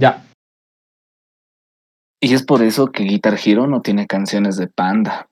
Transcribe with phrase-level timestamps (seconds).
[0.00, 0.24] Ya.
[2.22, 5.28] Y es por eso que Guitar Hero no tiene canciones de Panda.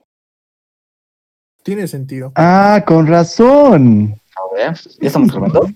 [1.63, 2.33] Tiene sentido.
[2.35, 4.21] Ah, con razón.
[4.37, 5.71] A ver, ¿ya estamos grabando?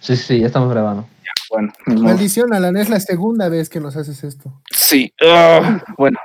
[0.00, 1.06] Sí, sí, ya estamos grabando.
[1.50, 2.02] Bueno, no.
[2.02, 4.60] Maldición, Alan, es la segunda vez que nos haces esto.
[4.72, 5.12] Sí.
[5.24, 6.18] Ah, bueno.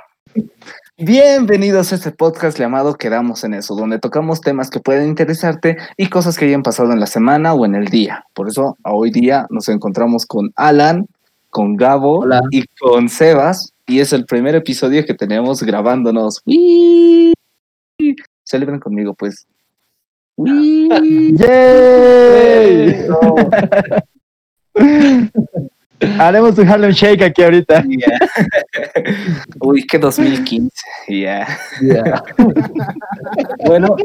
[0.96, 6.08] Bienvenidos a este podcast llamado Quedamos en eso, donde tocamos temas que pueden interesarte y
[6.08, 8.24] cosas que hayan pasado en la semana o en el día.
[8.34, 11.06] Por eso, hoy día nos encontramos con Alan,
[11.50, 12.40] con Gabo Hola.
[12.50, 13.72] y con Sebas.
[13.86, 16.40] Y es el primer episodio que tenemos grabándonos.
[16.46, 17.34] ¡Uy!
[18.44, 19.46] Celebren conmigo, pues.
[20.36, 20.88] ¡Uy!
[21.36, 23.06] ¡Yay!
[26.18, 27.84] Haremos un Harlem Shake aquí ahorita.
[29.60, 30.70] Uy, que 2015.
[31.08, 31.46] Ya.
[31.82, 32.22] Ya.
[33.66, 33.96] Bueno,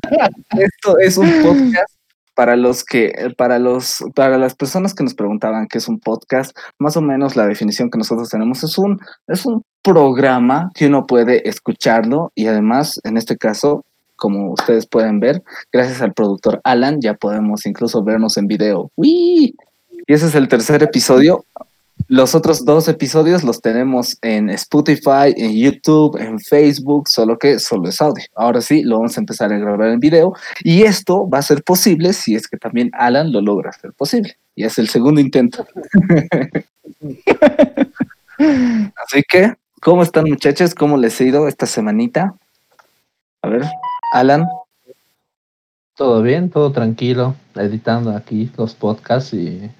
[0.58, 1.96] esto es un podcast
[2.36, 6.56] para los que, para los, para las personas que nos preguntaban qué es un podcast,
[6.78, 11.06] más o menos la definición que nosotros tenemos es un, es un programa que uno
[11.06, 17.00] puede escucharlo y además, en este caso, como ustedes pueden ver, gracias al productor Alan,
[17.02, 18.92] ya podemos incluso vernos en video.
[18.96, 19.56] ¡Uy!
[20.08, 21.46] Y ese es el tercer episodio.
[22.08, 27.90] Los otros dos episodios los tenemos en Spotify, en YouTube, en Facebook, solo que solo
[27.90, 28.24] es audio.
[28.36, 30.34] Ahora sí, lo vamos a empezar a grabar en video
[30.64, 34.38] y esto va a ser posible si es que también Alan lo logra hacer posible.
[34.54, 35.66] Y es el segundo intento.
[38.38, 40.76] Así que, ¿cómo están muchachos?
[40.76, 42.36] ¿Cómo les ha ido esta semanita?
[43.42, 43.64] A ver,
[44.14, 44.48] Alan.
[45.96, 49.72] Todo bien, todo tranquilo, editando aquí los podcasts y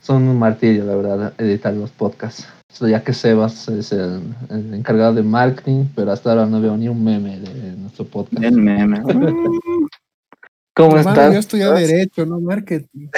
[0.00, 2.48] son un martirio, la verdad, editar los podcasts.
[2.80, 6.88] Ya que Sebas es el, el encargado de marketing, pero hasta ahora no veo ni
[6.88, 8.42] un meme de nuestro podcast.
[8.42, 9.02] El meme.
[10.74, 11.32] ¿Cómo Hermano, estás?
[11.34, 13.08] yo estudié Derecho, no Marketing.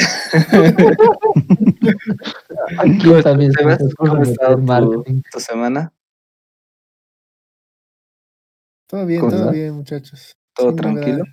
[2.78, 5.22] Aquí también Sebas, ¿Cómo tu, marketing.
[5.30, 5.92] tu semana?
[8.88, 10.37] Todo bien, ¿Cómo todo bien, muchachos.
[10.54, 11.25] ¿Todo Sin tranquilo?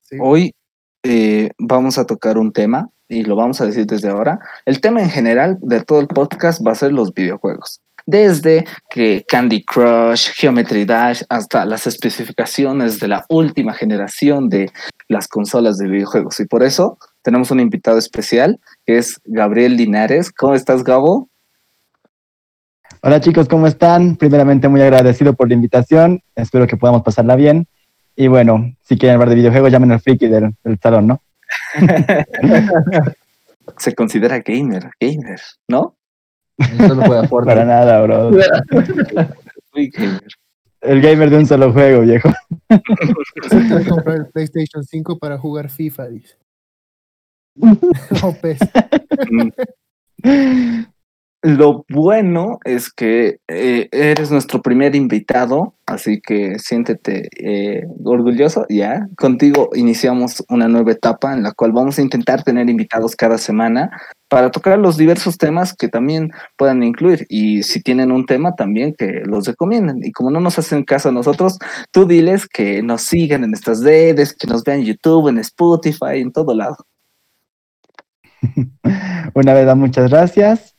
[0.00, 0.16] Sí.
[0.20, 0.52] Hoy
[1.04, 4.38] eh, vamos a tocar un tema y lo vamos a decir desde ahora.
[4.64, 7.80] El tema en general de todo el podcast va a ser los videojuegos.
[8.06, 14.70] Desde que Candy Crush, Geometry Dash, hasta las especificaciones de la última generación de
[15.08, 16.40] las consolas de videojuegos.
[16.40, 20.30] Y por eso tenemos un invitado especial que es Gabriel Linares.
[20.32, 21.28] ¿Cómo estás, Gabo?
[23.02, 24.16] Hola chicos, ¿cómo están?
[24.16, 26.22] Primeramente muy agradecido por la invitación.
[26.36, 27.66] Espero que podamos pasarla bien.
[28.14, 31.22] Y bueno, si quieren hablar de videojuegos, llamen al friki del, del salón, ¿no?
[33.78, 35.96] Se considera gamer, gamer, ¿no?
[36.76, 37.64] Solo juega Para Fortnite.
[37.64, 38.30] nada, bro.
[39.74, 40.28] Muy gamer.
[40.80, 42.30] El gamer de un solo juego, viejo.
[42.70, 42.80] A
[43.88, 46.36] comprar el PlayStation 5 para jugar FIFA, dice.
[47.54, 48.58] No, PES.
[50.22, 50.84] Mm.
[51.42, 58.66] Lo bueno es que eh, eres nuestro primer invitado, así que siéntete eh, orgulloso.
[58.68, 63.38] Ya, contigo iniciamos una nueva etapa en la cual vamos a intentar tener invitados cada
[63.38, 63.90] semana
[64.28, 67.26] para tocar los diversos temas que también puedan incluir.
[67.28, 70.00] Y si tienen un tema, también que los recomienden.
[70.04, 71.58] Y como no nos hacen caso a nosotros,
[71.90, 76.20] tú diles que nos sigan en estas redes, que nos vean en YouTube, en Spotify,
[76.20, 76.76] en todo lado.
[79.34, 80.76] Una vez muchas gracias.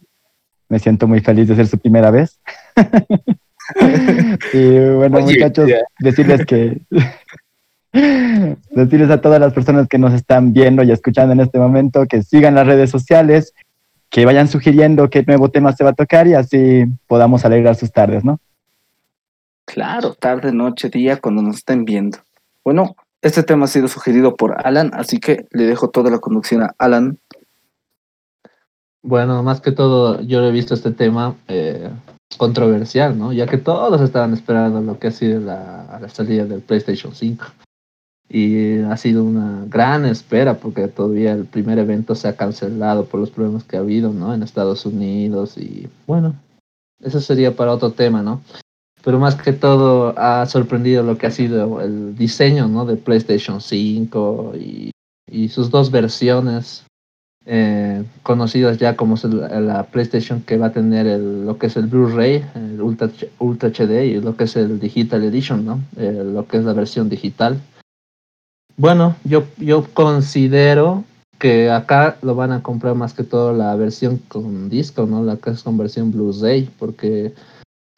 [0.70, 2.40] Me siento muy feliz de ser su primera vez.
[4.54, 6.82] y bueno, Oye, muchachos, decirles que
[8.72, 12.24] decirles a todas las personas que nos están viendo y escuchando en este momento que
[12.24, 13.54] sigan las redes sociales,
[14.10, 17.92] que vayan sugiriendo qué nuevo tema se va a tocar y así podamos alegrar sus
[17.92, 18.40] tardes, ¿no?
[19.66, 22.18] Claro, tarde, noche, día, cuando nos estén viendo.
[22.64, 26.64] Bueno, este tema ha sido sugerido por Alan, así que le dejo toda la conducción
[26.64, 27.18] a Alan.
[29.04, 31.90] Bueno, más que todo, yo he visto este tema eh,
[32.38, 33.34] controversial, ¿no?
[33.34, 37.46] Ya que todos estaban esperando lo que ha sido la, la salida del PlayStation 5.
[38.30, 43.20] Y ha sido una gran espera porque todavía el primer evento se ha cancelado por
[43.20, 44.34] los problemas que ha habido, ¿no?
[44.34, 46.36] En Estados Unidos y bueno,
[47.02, 48.42] eso sería para otro tema, ¿no?
[49.04, 52.86] Pero más que todo ha sorprendido lo que ha sido el diseño, ¿no?
[52.86, 54.92] De PlayStation 5 y,
[55.30, 56.86] y sus dos versiones
[57.46, 61.88] eh, conocidas ya como la PlayStation que va a tener el- lo que es el
[61.88, 63.10] Blu-ray, el Ultra,
[63.40, 65.80] Ultra HD y lo que es el Digital Edition, ¿no?
[65.98, 67.60] Eh, lo que es la versión digital.
[68.78, 71.04] Bueno, yo, yo considero
[71.40, 75.24] que acá lo van a comprar más que todo la versión con disco, ¿no?
[75.24, 77.34] La que es con versión Blu-ray, porque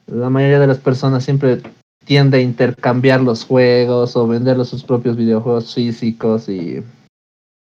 [0.08, 1.62] la mayoría de las personas siempre
[2.06, 6.84] tiende a intercambiar los juegos o vender sus propios videojuegos físicos y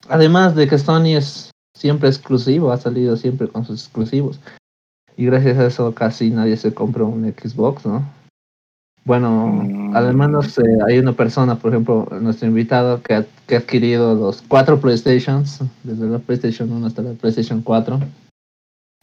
[0.09, 4.41] además de que Sony es siempre exclusivo, ha salido siempre con sus exclusivos.
[5.17, 8.03] Y gracias a eso casi nadie se compró un Xbox, ¿no?
[9.05, 9.97] Bueno, Mm.
[9.97, 14.15] al menos eh, hay una persona, por ejemplo, nuestro invitado que ha, que ha adquirido
[14.15, 17.99] los cuatro PlayStations, desde la PlayStation 1 hasta la PlayStation 4.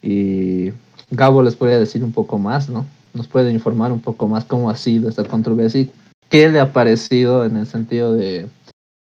[0.02, 0.72] Y
[1.12, 2.86] Gabo les puede decir un poco más, ¿no?
[3.14, 5.92] Nos puede informar un poco más cómo ha sido esta controversia y
[6.30, 8.48] qué le ha parecido en el sentido de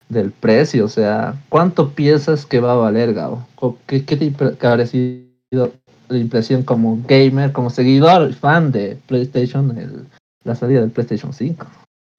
[0.09, 3.45] del precio, o sea, ¿cuánto piensas que va a valer, Gabo?
[3.86, 5.71] ¿Qué, qué te ha parecido
[6.09, 10.06] la impresión como gamer, como seguidor, fan de PlayStation, el-
[10.45, 11.65] la salida del PlayStation 5?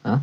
[0.04, 0.20] ¿Ah?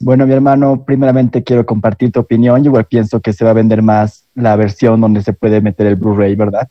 [0.00, 2.62] Bueno, mi hermano, primeramente quiero compartir tu opinión.
[2.62, 5.86] Yo igual pienso que se va a vender más la versión donde se puede meter
[5.88, 6.68] el Blu-ray, ¿verdad?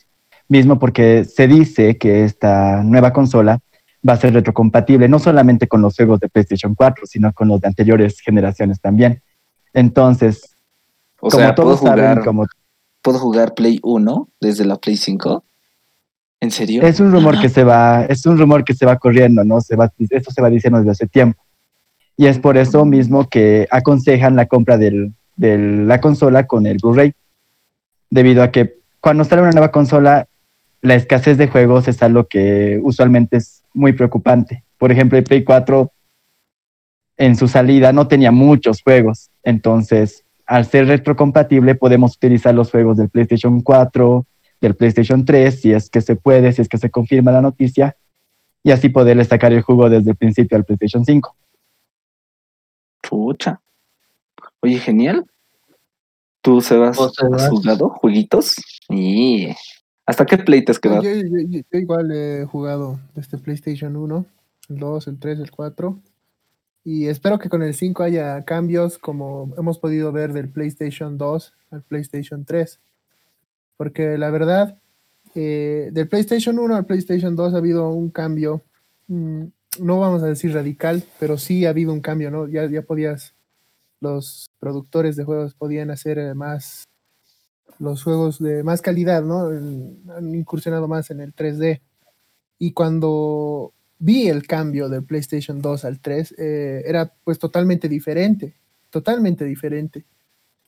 [0.48, 3.60] Mismo porque se dice que esta nueva consola
[4.07, 7.60] va a ser retrocompatible no solamente con los juegos de PlayStation 4, sino con los
[7.60, 9.22] de anteriores generaciones también.
[9.78, 10.56] Entonces,
[11.20, 12.46] O como sea, ¿puedo todos saben, jugar, como
[13.04, 15.44] ¿puedo jugar Play 1 desde la Play 5?
[16.40, 16.82] ¿En serio?
[16.84, 19.62] es un rumor que se va, es un rumor que se va corriendo, ¿no?
[19.62, 21.42] Se va, esto se va diciendo desde hace tiempo.
[22.16, 26.78] Y es por eso mismo que aconsejan la compra del- de la consola con el
[26.82, 27.14] Blu-ray.
[28.10, 30.28] Debido a que cuando sale una nueva consola,
[30.82, 34.64] la escasez de juegos es algo que usualmente es muy preocupante.
[34.80, 35.92] Por ejemplo, el Play 4
[37.18, 39.30] en su salida no tenía muchos juegos.
[39.44, 44.25] Entonces, al ser retrocompatible, podemos utilizar los juegos del PlayStation 4,
[44.62, 47.96] del PlayStation 3, si es que se puede, si es que se confirma la noticia,
[48.64, 51.36] y así poderle sacar el juego desde el principio al PlayStation 5.
[53.08, 53.62] Pucha.
[54.62, 55.25] Oye, genial.
[56.42, 58.56] ¿Tú, Sebas, has jugado jueguitos?
[58.90, 59.50] Y
[60.06, 61.04] ¿Hasta qué Play te has Yo, quedado?
[61.04, 61.12] yo-
[61.48, 64.25] yo- yo igual he jugado este PlayStation 1,
[64.69, 66.00] el 2, el 3, el 4.
[66.89, 71.54] Y espero que con el 5 haya cambios como hemos podido ver del PlayStation 2
[71.72, 72.80] al PlayStation 3.
[73.75, 74.80] Porque la verdad,
[75.36, 78.63] eh, del PlayStation 1 al PlayStation 2 ha habido un cambio,
[79.07, 79.44] mm,
[79.81, 82.48] no vamos a decir radical, pero sí ha habido un cambio, ¿no?
[82.48, 83.36] Ya, ya podías,
[84.00, 86.86] los productores de juegos podían hacer eh, más,
[87.80, 89.48] los juegos de más calidad, ¿no?
[89.48, 91.81] Han incursionado más en el 3D.
[92.60, 98.56] Y cuando vi el cambio del PlayStation 2 al 3, eh, era pues totalmente diferente,
[98.90, 100.06] totalmente diferente.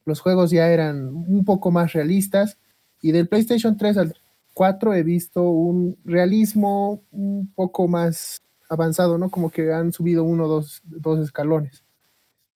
[0.06, 2.58] Los juegos ya eran un poco más realistas
[3.02, 4.16] y del PlayStation 3 al
[4.54, 9.30] 4 he visto un realismo un poco más avanzado, ¿no?
[9.30, 11.84] Como que han subido uno o dos, dos escalones.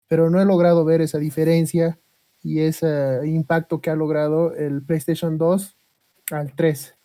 [0.09, 1.99] Pero no he logrado ver esa diferencia
[2.43, 5.77] y ese impacto que ha logrado el PlayStation 2
[6.33, 6.97] al 3.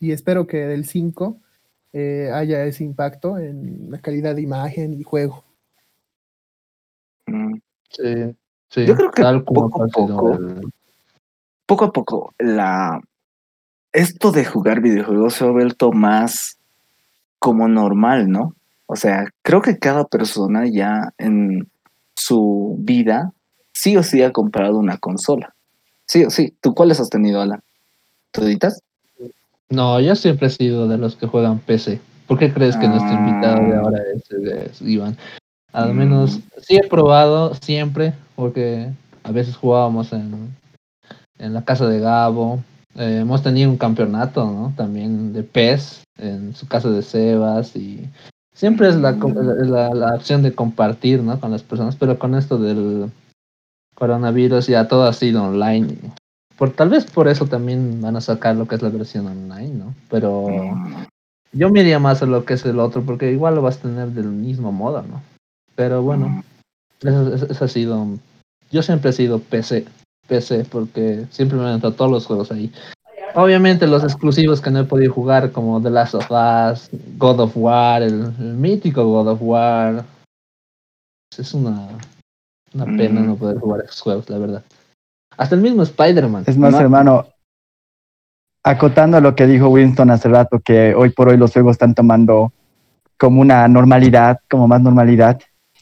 [0.00, 1.41] Y espero que del 5
[1.92, 5.44] eh, haya ese impacto en la calidad de imagen y juego.
[7.26, 7.54] Mm,
[7.90, 8.36] Sí,
[8.70, 8.86] sí.
[8.86, 10.72] Yo creo que tal como poco a poco el-
[11.66, 13.00] Poco a poco, la
[13.92, 16.58] esto de jugar videojuegos se ha vuelto más
[17.38, 18.54] como normal, ¿no?
[18.86, 21.70] O sea, creo que cada persona ya en
[22.14, 23.32] su vida
[23.72, 25.54] sí o sí ha comprado una consola.
[26.06, 26.56] Sí o sí.
[26.60, 27.62] ¿Tú cuáles has tenido, Alan?
[28.32, 28.80] ¿Toditas?
[29.72, 32.00] No, yo siempre he sido de los que juegan PC.
[32.26, 33.80] ¿Por qué crees que nuestro invitado de Ah.
[33.82, 35.16] ahora es, es Iván?
[35.72, 35.96] Al Mm.
[35.96, 38.90] menos sí he probado siempre, porque
[39.24, 40.54] a veces jugábamos en,
[41.38, 42.60] en la casa de Gabo.
[42.96, 44.72] Eh, hemos tenido un campeonato, ¿no?
[44.76, 48.06] También de PES en su casa de Sebas y
[48.54, 49.70] siempre es la, Mm.
[49.70, 51.40] la, la opción de compartir, ¿no?
[51.40, 53.10] Con las personas, pero con esto del
[53.94, 55.96] coronavirus ya todo ha sido online.
[56.58, 59.74] Por, tal vez por eso también van a sacar lo que es la versión online,
[59.74, 59.94] ¿no?
[60.10, 61.04] Pero Mm,
[61.52, 63.82] yo me iría más a lo que es el otro, porque igual lo vas a
[63.82, 65.22] tener del mismo modo, ¿no?
[65.74, 67.06] Pero bueno, mm.
[67.08, 68.06] eso, eso- eso ha sido.
[68.70, 69.84] Yo siempre he sido PC,
[70.28, 72.72] PC, porque siempre me han entrado todos los juegos ahí.
[73.34, 77.52] Obviamente los exclusivos que no he podido jugar, como The Last of Us, God of
[77.56, 80.04] War, el, el mítico God of War.
[81.38, 81.88] Es una,
[82.74, 83.26] una pena Mm.
[83.26, 84.62] no poder jugar esos juegos, la verdad.
[85.36, 86.44] Hasta el mismo Spider-Man.
[86.46, 86.80] Es más, No.
[86.80, 87.26] hermano,
[88.64, 91.94] acotando a lo que dijo Winston hace rato, que hoy por hoy los juegos están
[91.94, 92.52] tomando
[93.18, 95.40] como una normalidad, como más normalidad,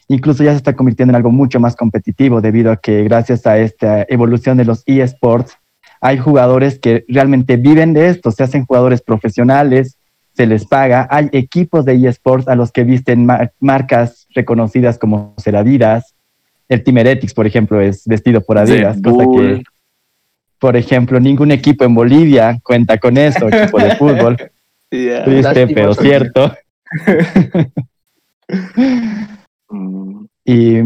[0.09, 3.59] incluso ya se está convirtiendo en algo mucho más competitivo debido a que gracias a
[3.59, 5.57] esta evolución de los eSports,
[6.01, 9.99] hay jugadores que realmente viven de esto, se hacen jugadores profesionales,
[10.35, 15.35] se les paga, hay equipos de eSports a los que visten mar- marcas reconocidas como
[15.37, 16.15] ser Adidas,
[16.71, 19.63] el Team Heretics, por ejemplo, es vestido por Adidas, cosa que
[20.59, 24.37] por ejemplo, ningún equipo en Bolivia cuenta con eso, equipo de fútbol.
[24.91, 26.55] Triste, pero cierto.
[30.45, 30.79] Y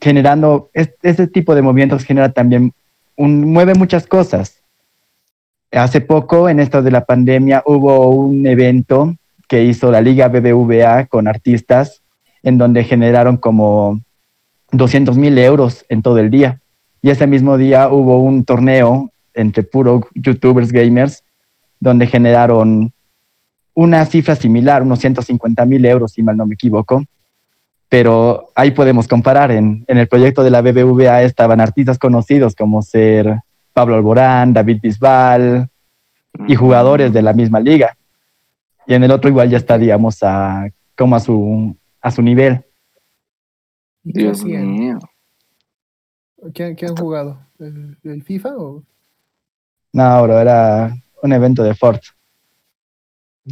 [0.00, 2.72] generando, es- ese tipo de movimientos genera también,
[3.16, 4.62] un, mueve muchas cosas.
[5.72, 9.14] Hace poco, en esto de la pandemia, hubo un evento
[9.48, 12.02] que hizo la Liga BBVA con artistas,
[12.42, 14.00] en donde generaron como
[14.72, 16.60] 200 mil euros en todo el día.
[17.02, 21.24] Y ese mismo día hubo un torneo entre puros youtubers gamers,
[21.80, 22.92] donde generaron
[23.74, 27.04] una cifra similar, unos 150 mil euros, si mal no me equivoco.
[27.88, 29.52] Pero ahí podemos comparar.
[29.52, 33.38] En, en el proyecto de la BBVA estaban artistas conocidos como ser
[33.72, 35.68] Pablo Alborán, David Bisbal
[36.46, 37.96] y jugadores de la misma liga.
[38.86, 42.64] Y en el otro igual ya estaríamos a, como a su, a su nivel.
[44.08, 44.70] ¿Y qué Dios hacían?
[44.70, 44.98] mío.
[46.54, 47.40] ¿Qué, qué han jugado?
[47.58, 48.82] ¿El, el FIFA o
[49.92, 52.02] No, bro, era un evento de Fort.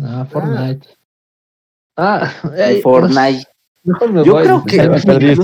[0.02, 0.86] Ah, Fortnite.
[1.96, 2.30] Ah,
[2.82, 3.44] Fortnite.
[3.82, 4.44] mejor me Yo voy.
[4.44, 5.34] creo que me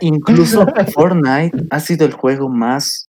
[0.00, 3.08] incluso Fortnite ha sido el juego más,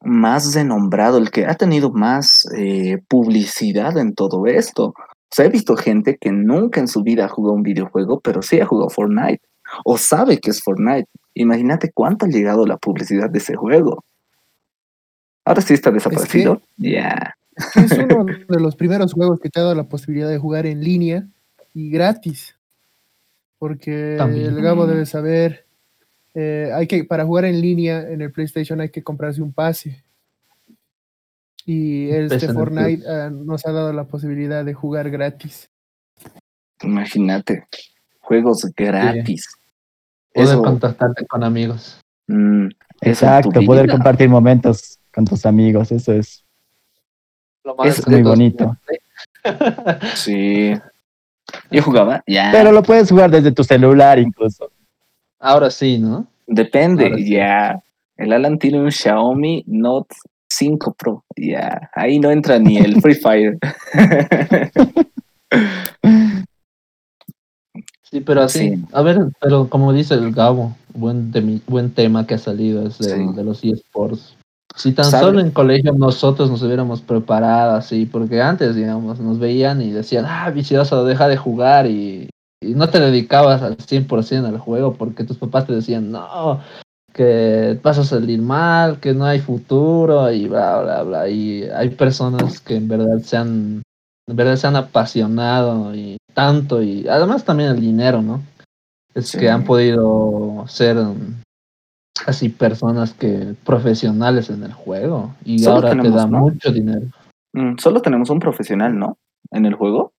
[0.00, 4.86] más renombrado, el que ha tenido más eh, publicidad en todo esto.
[4.88, 8.40] O sea, he visto gente que nunca en su vida ha jugado un videojuego, pero
[8.42, 9.42] sí ha jugado Fortnite.
[9.84, 11.08] O sabe que es Fortnite.
[11.34, 14.04] Imagínate cuánto ha llegado la publicidad de ese juego.
[15.44, 16.60] Ahora sí está desaparecido.
[16.76, 17.36] Ya.
[17.56, 20.82] Es uno de los primeros juegos que te ha dado la posibilidad de jugar en
[20.82, 21.26] línea
[21.72, 22.56] y gratis.
[23.58, 24.46] Porque También.
[24.46, 25.66] el Gabo debe saber,
[26.34, 30.02] eh, hay que, para jugar en línea en el PlayStation hay que comprarse un pase.
[31.64, 35.68] Y este Fortnite ah, nos ha dado la posibilidad de jugar gratis.
[36.82, 37.66] Imagínate.
[38.20, 39.48] Juegos gratis.
[40.36, 41.98] Poder Eso, contactarte con amigos.
[42.26, 42.66] mm,
[43.00, 43.94] Exacto, poder vida.
[43.94, 46.44] compartir momentos con tus amigos, eso es.
[47.64, 48.76] Lo más Es muy bonito.
[50.14, 50.74] Sí.
[51.70, 52.50] Yo jugaba, ya.
[52.52, 54.70] Pero lo puedes jugar desde tu celular incluso.
[55.40, 56.26] Ahora sí, ¿no?
[56.46, 57.30] Depende, sí.
[57.30, 57.80] ya.
[58.18, 60.14] El Alan tiene un Xiaomi Note
[60.50, 61.90] 5 Pro, ya.
[61.94, 63.58] Ahí no entra ni el Free Fire.
[68.10, 68.84] Sí, pero así, Sí.
[68.92, 71.32] a ver, pero como dice el Gabo, buen,
[71.66, 73.08] buen tema que ha salido es Sí.
[73.34, 74.36] de los eSports.
[74.76, 75.24] Si tan ¿Sabe?
[75.24, 80.26] solo en colegio nosotros nos hubiéramos preparado así, porque antes, digamos, nos veían y decían,
[80.28, 82.28] ah, vicioso, deja de jugar y,
[82.62, 86.60] y no te dedicabas al 100% al juego porque tus papás te decían, no,
[87.14, 91.28] que vas a salir mal, que no hay futuro y bla, bla, bla.
[91.30, 93.82] Y hay personas que en verdad se han,
[94.28, 98.42] en verdad se han apasionado y tanto y además también el dinero, ¿no?
[99.14, 99.38] Es Sí.
[99.38, 101.16] que han podido ser um,
[102.26, 106.38] así personas que profesionales en el juego y Solo ahora te tenemos, da ¿no?
[106.40, 107.06] mucho dinero.
[107.54, 109.16] Mm, Solo tenemos un profesional, ¿no?
[109.50, 110.12] En el juego.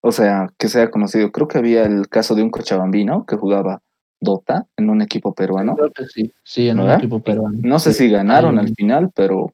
[0.00, 1.32] O sea, que sea conocido.
[1.32, 3.80] Creo que había el caso de un cochabambino que jugaba
[4.20, 5.74] Dota en un equipo peruano.
[5.74, 7.58] Creo que sí, sí, en un equipo peruano.
[7.62, 9.52] No sé si ganaron al final, pero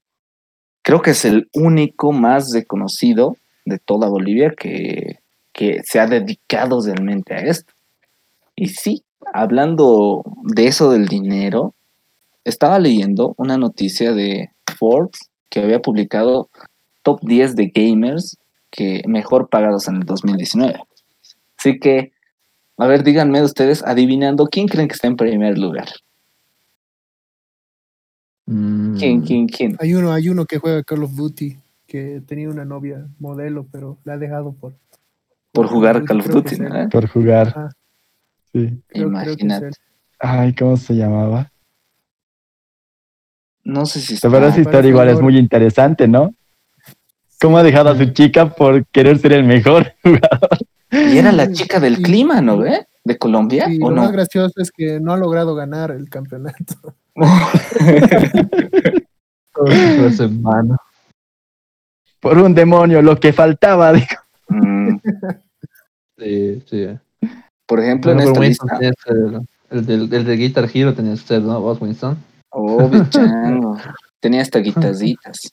[0.85, 5.22] creo que es el único más reconocido de toda Bolivia que,
[5.53, 7.73] que se ha dedicado realmente a esto.
[8.57, 11.75] Y sí, hablando de eso del dinero,
[12.45, 16.49] estaba leyendo una noticia de Forbes que había publicado
[17.03, 18.37] top 10 de gamers
[18.71, 20.81] que mejor pagados en el 2019.
[21.59, 22.13] Así que,
[22.79, 25.89] a ver, díganme ustedes, adivinando, ¿quién creen que está en primer lugar?
[28.47, 29.77] Mm, ¿Quién, quién, quién?
[29.79, 33.99] Hay uno, hay uno que juega Call of Duty que tenía una novia modelo, pero
[34.05, 34.75] la ha dejado por
[35.53, 36.57] Por jugar Call of Duty.
[36.91, 37.49] Por jugar.
[37.49, 37.69] Ajá.
[38.53, 38.83] Sí.
[38.89, 39.71] Creo- Imagínate.
[40.19, 41.51] Ay, ¿cómo se llamaba?
[43.65, 46.35] No sé si La verdad, esa Ah, historia igual es muy interesante, ¿no?
[47.41, 50.59] ¿Cómo ha dejado a su chica por querer ser el mejor jugador?
[50.91, 52.87] Y era la chica del clima, ¿no ve?
[53.05, 54.03] ¿De Colombia Y o lo no?
[54.03, 56.75] más gracioso es que no ha logrado ganar el campeonato.
[56.83, 56.95] todo.
[62.21, 63.93] Por un demonio, lo que faltaba.
[63.93, 64.22] dijo.
[64.53, 65.01] Mm,
[66.19, 66.87] Sí, sí.
[67.67, 69.11] por ejemplo, Bueno, en esta Winston lista.
[69.11, 69.41] el,
[69.71, 71.61] el del, el de Guitar Hero tenías que ser, ¿no?
[71.61, 72.17] Vos, Winston.
[72.51, 73.79] Obvio, chango.
[74.21, 75.53] Tenía hasta guitarritas.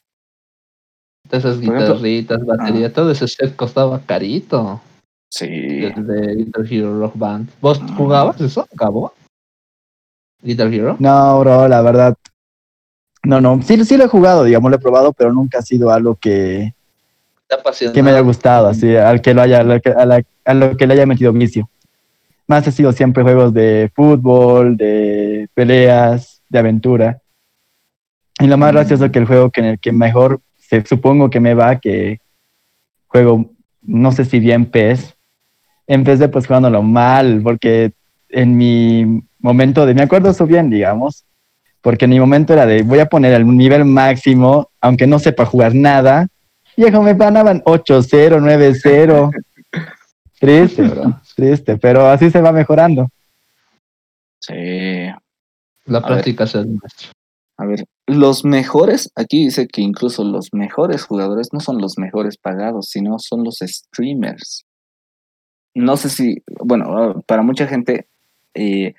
[1.32, 4.82] Esas ejemplo- guitarritas, batería, todo ese set costaba carito.
[5.32, 5.46] Sí.
[5.48, 7.50] El de Guitar Hero Rock Band.
[7.62, 7.94] ¿Vos Ah.
[7.96, 9.14] jugabas eso, Gabo?
[10.42, 10.98] Guitar Hero.
[11.00, 12.16] No, bro, la verdad.
[13.24, 13.62] No, no.
[13.62, 16.74] Sí, sí lo he jugado, digamos, lo he probado, pero nunca ha sido algo que,
[17.94, 20.54] Que me haya gustado, así, al que lo haya, a lo que, a la- a
[20.54, 21.70] lo que le haya metido vicio.
[22.48, 27.20] Más ha sido siempre juegos de fútbol, de peleas, de aventura.
[28.40, 28.76] Y lo más Mm.
[28.76, 32.20] gracioso que el juego que en el que mejor se, supongo que me va, que
[33.08, 33.50] juego,
[33.82, 35.16] no sé si bien PES,
[35.88, 37.92] empecé pues jugándolo mal, porque
[38.30, 41.26] en mi momento de, me acuerdo eso bien, digamos,
[41.82, 45.46] Porque en mi momento era de, voy a poner el nivel máximo, aunque no sepa
[45.46, 46.28] jugar nada.
[46.80, 49.32] Viejo, me ganaban 8-0, 9-0.
[50.40, 51.22] Triste, bro.
[51.36, 53.10] Triste, pero así se va mejorando.
[54.40, 55.10] Sí.
[55.84, 57.10] La práctica es el maestro.
[57.58, 62.38] A ver, los mejores, aquí dice que incluso los mejores jugadores no son los mejores
[62.38, 64.66] pagados, sino son los streamers.
[65.76, 68.08] No sé si, bueno, para mucha gente
[68.54, 68.94] eh,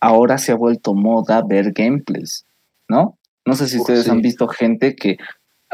[0.00, 2.44] ahora se ha vuelto moda ver gameplays,
[2.88, 3.16] ¿no?
[3.46, 4.10] No sé si Uf, ustedes sí.
[4.10, 5.18] han visto gente que,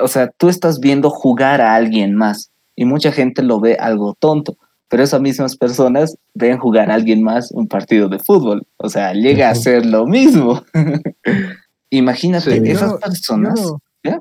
[0.00, 4.14] o sea, tú estás viendo jugar a alguien más y mucha gente lo ve algo
[4.18, 4.56] tonto,
[4.88, 9.12] pero esas mismas personas ven jugar a alguien más un partido de fútbol, o sea,
[9.12, 10.62] llega a ser lo mismo.
[11.90, 12.70] Imagínate, Sí.
[12.70, 14.20] esas no- personas, no- ¿ya?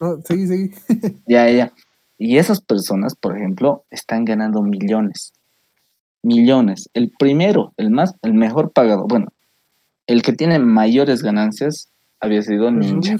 [0.00, 0.70] No, sí, sí.
[1.26, 1.72] ya, ya.
[2.18, 5.32] Y esas personas, por ejemplo, están ganando millones.
[6.22, 6.90] Millones.
[6.94, 9.28] El primero, el más, el mejor pagado, bueno,
[10.08, 13.16] el que tiene mayores ganancias había sido Ninja.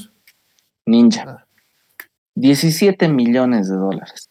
[0.89, 1.25] Ninja.
[1.27, 1.45] Ah.
[2.35, 4.31] 17 millones de dólares.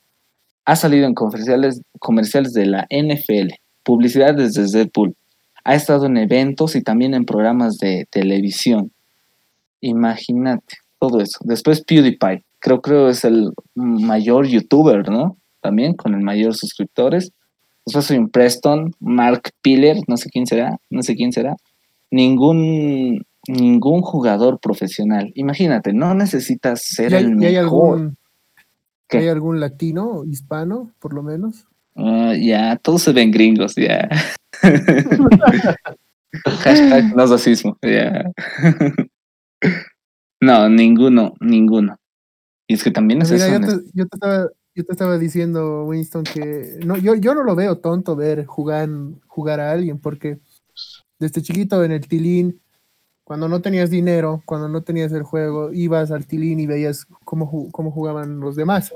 [0.65, 5.15] Ha salido en comerciales, comerciales de la NFL, publicidades desde Deadpool.
[5.63, 8.91] Ha estado en eventos y también en programas de televisión.
[9.81, 11.39] Imagínate todo eso.
[11.43, 12.43] Después PewDiePie.
[12.59, 15.37] Creo creo es el mayor youtuber, ¿no?
[15.61, 17.31] También con el mayor suscriptores.
[17.85, 21.55] Después soy un Preston, Mark Piller, no sé quién será, no sé quién será.
[22.09, 25.31] Ningún ningún jugador profesional.
[25.35, 27.97] Imagínate, no necesitas ser ¿Y hay, el y hay mejor.
[27.97, 28.17] algún,
[29.09, 31.67] hay algún latino, hispano, por lo menos?
[31.95, 34.07] Ah, ya, todos se ven gringos, ya.
[36.43, 38.31] Hashtag no racismo, ya.
[40.41, 41.97] no, ninguno, ninguno.
[42.67, 43.59] Y es que también es Mira, eso.
[43.59, 47.43] yo te, yo te estaba, yo te estaba diciendo, Winston, que no, yo, yo no
[47.43, 48.89] lo veo tonto ver jugar,
[49.25, 50.39] jugar a alguien, porque
[51.17, 52.61] desde chiquito en el Tilín,
[53.27, 57.69] cuando no tenías dinero, cuando no tenías el juego, ibas al Tilín y veías cómo,
[57.73, 58.89] cómo jugaban los demás.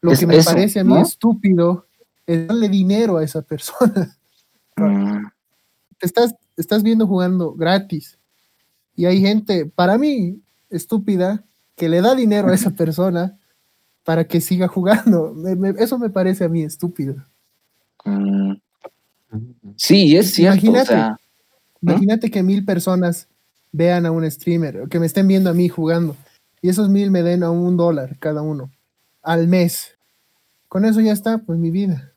[0.00, 1.02] Lo Es que me eso, parece a mí ¿no?
[1.02, 1.84] estúpido
[2.26, 4.16] es darle dinero a esa persona.
[4.76, 5.26] Mm,
[5.98, 8.18] Te estás, estás viendo jugando gratis.
[8.96, 10.40] Y hay gente, para mí,
[10.70, 11.44] estúpida,
[11.76, 13.38] que le da dinero a esa persona
[14.04, 15.34] para que siga jugando.
[15.34, 17.16] Me- me- eso me parece a mí estúpido.
[18.06, 18.54] mm.
[19.76, 20.70] Sí, es cierto.
[20.70, 21.16] O
[21.82, 23.28] Imagínate que mil personas
[23.74, 26.16] vean a un streamer, que me estén viendo a mí jugando,
[26.62, 28.70] y esos mil me den a un dólar cada uno
[29.20, 29.98] al mes.
[30.68, 32.12] Con eso ya está, pues mi vida.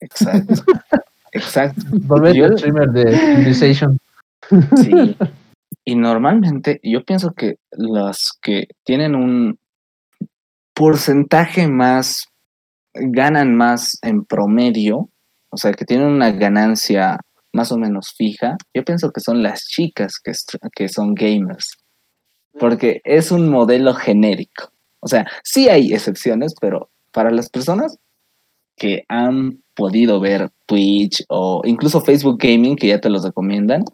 [0.00, 0.54] exacto.
[1.32, 1.82] exacto.
[2.02, 3.98] Volvete Yo- streamer de Civilization.
[4.76, 5.16] Sí.
[5.84, 9.58] Y normalmente yo pienso que los que tienen un
[10.74, 12.26] porcentaje más,
[12.92, 15.08] ganan más en promedio,
[15.48, 17.18] o sea, que tienen una ganancia
[17.56, 21.78] más o menos fija, yo pienso que son las chicas que, son gamers,
[22.60, 24.70] porque es un modelo genérico.
[25.00, 27.98] O sea, sí hay excepciones, pero para las personas
[28.76, 33.84] que han podido ver Twitch o incluso Facebook Gaming, que ya te los recomiendan,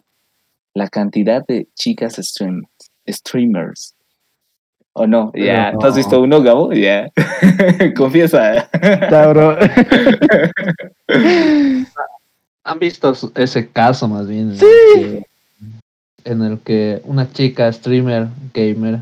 [0.73, 2.67] la cantidad de chicas stream-
[3.07, 3.95] streamers.
[4.95, 5.31] ¿O no?
[5.31, 5.97] Pero Ya, ¿tú has no.
[5.97, 6.73] visto uno, Gabo?
[6.73, 7.09] Ya.
[7.95, 8.69] Confiesa.
[8.73, 9.57] Está, bro.
[12.65, 14.51] ¿Han visto ese caso más bien?
[14.51, 14.65] En, Sí.
[14.65, 15.25] el que,
[16.25, 19.01] en el que una chica streamer, gamer,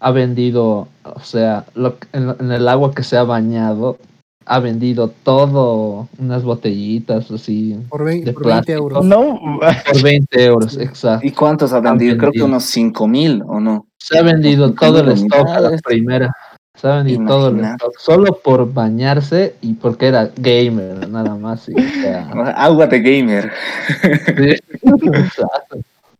[0.00, 3.98] ha vendido, o sea, lo, que- en, en el agua que se ha bañado,
[4.46, 8.78] ha vendido todo, unas botellitas así, Por, vein- De por 20 plástico.
[8.78, 9.04] euros.
[9.04, 11.26] No, por 20 euros, exacto.
[11.26, 12.16] ¿Y cuántos ha vendido?
[12.16, 12.46] Creo que vendido.
[12.46, 13.86] unos 5 mil, ¿o no?
[13.98, 16.30] Se ha vendido todo el stock a la primera.
[16.92, 17.26] Vendido
[17.78, 21.68] todo solo por bañarse y porque era gamer, nada más.
[21.68, 23.50] y, o sea, Agua de gamer.
[24.36, 24.80] sí.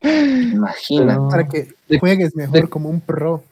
[0.52, 1.06] Imagina.
[1.14, 3.42] Pero- Para que de- juegues mejor de- como un pro.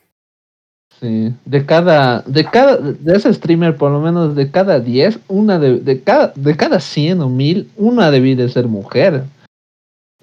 [1.01, 5.59] Sí, de cada, de cada, de ese streamer, por lo menos de cada 10, una
[5.59, 9.25] de, de cada, de cada 100 o 1000, una debí de ser mujer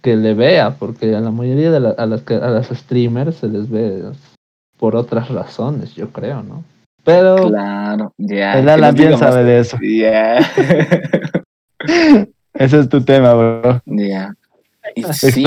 [0.02, 3.36] que le vea, porque a la mayoría de la- a las que, a las streamers
[3.38, 4.04] se les ve
[4.78, 6.64] por otras razones, yo creo, ¿no?
[7.04, 8.92] Pero Claro, ya.
[8.92, 9.20] bien más.
[9.20, 9.78] sabe de eso.
[9.82, 10.40] Ya.
[12.54, 13.82] Ese es tu tema, bro.
[13.86, 14.34] Ya.
[14.96, 15.44] Y sí,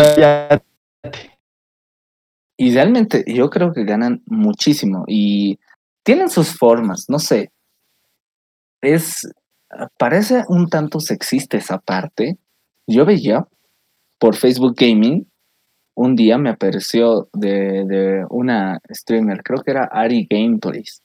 [2.57, 5.59] y realmente yo creo que ganan muchísimo y
[6.05, 7.51] tienen sus formas, no sé.
[8.81, 9.29] Es,
[9.99, 12.38] parece un tanto sexista esa parte.
[12.87, 13.47] Yo veía
[14.19, 15.27] por Facebook Gaming,
[15.97, 21.02] un día me apareció de, de una streamer, creo que era Ari Gameplays.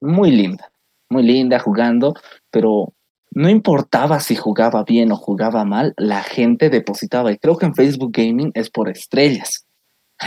[0.00, 0.70] Muy linda,
[1.10, 2.14] muy linda jugando,
[2.50, 2.92] pero
[3.34, 7.32] no importaba si jugaba bien o jugaba mal, la gente depositaba.
[7.32, 9.66] Y creo que en Facebook Gaming es por estrellas.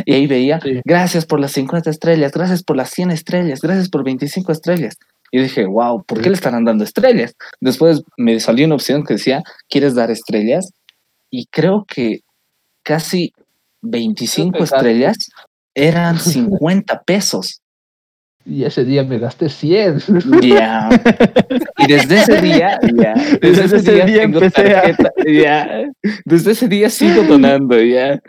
[0.05, 0.81] Y ahí veía, Sí.
[0.84, 4.95] gracias por las 50 estrellas, gracias por las 100 estrellas, gracias por 25 estrellas.
[5.31, 7.36] Y dije, wow, ¿por qué le estarán dando estrellas?
[7.62, 10.71] Después me salió una opción que decía, ¿quieres dar estrellas?
[11.29, 12.19] Y creo que
[12.84, 13.31] casi
[13.81, 14.75] 25 Creo que casi.
[14.75, 15.17] estrellas
[15.73, 17.62] eran 50 pesos.
[18.45, 19.99] Y ese día me gasté 100.
[20.41, 20.89] Ya.
[21.77, 23.13] Y desde ese día, ya.
[23.15, 25.91] Desde, Desde ese, ese día, día tengo empecé a- tarjeta, ya.
[26.23, 28.21] Desde ese día sigo donando, ya.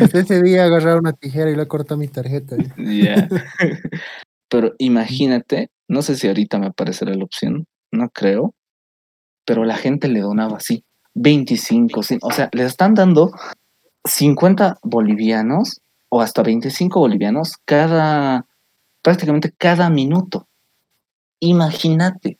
[0.00, 2.56] Desde ese día agarrar una tijera y le cortó mi tarjeta.
[2.76, 3.28] Ya.
[4.48, 8.54] Pero imagínate, no sé si ahorita me aparecerá la opción, no creo,
[9.46, 13.32] pero la gente le donaba así, 25, cin- o sea, le están dando
[14.04, 18.44] 50 bolivianos o hasta 25 bolivianos cada,
[19.02, 20.48] prácticamente cada minuto.
[21.40, 22.38] Imagínate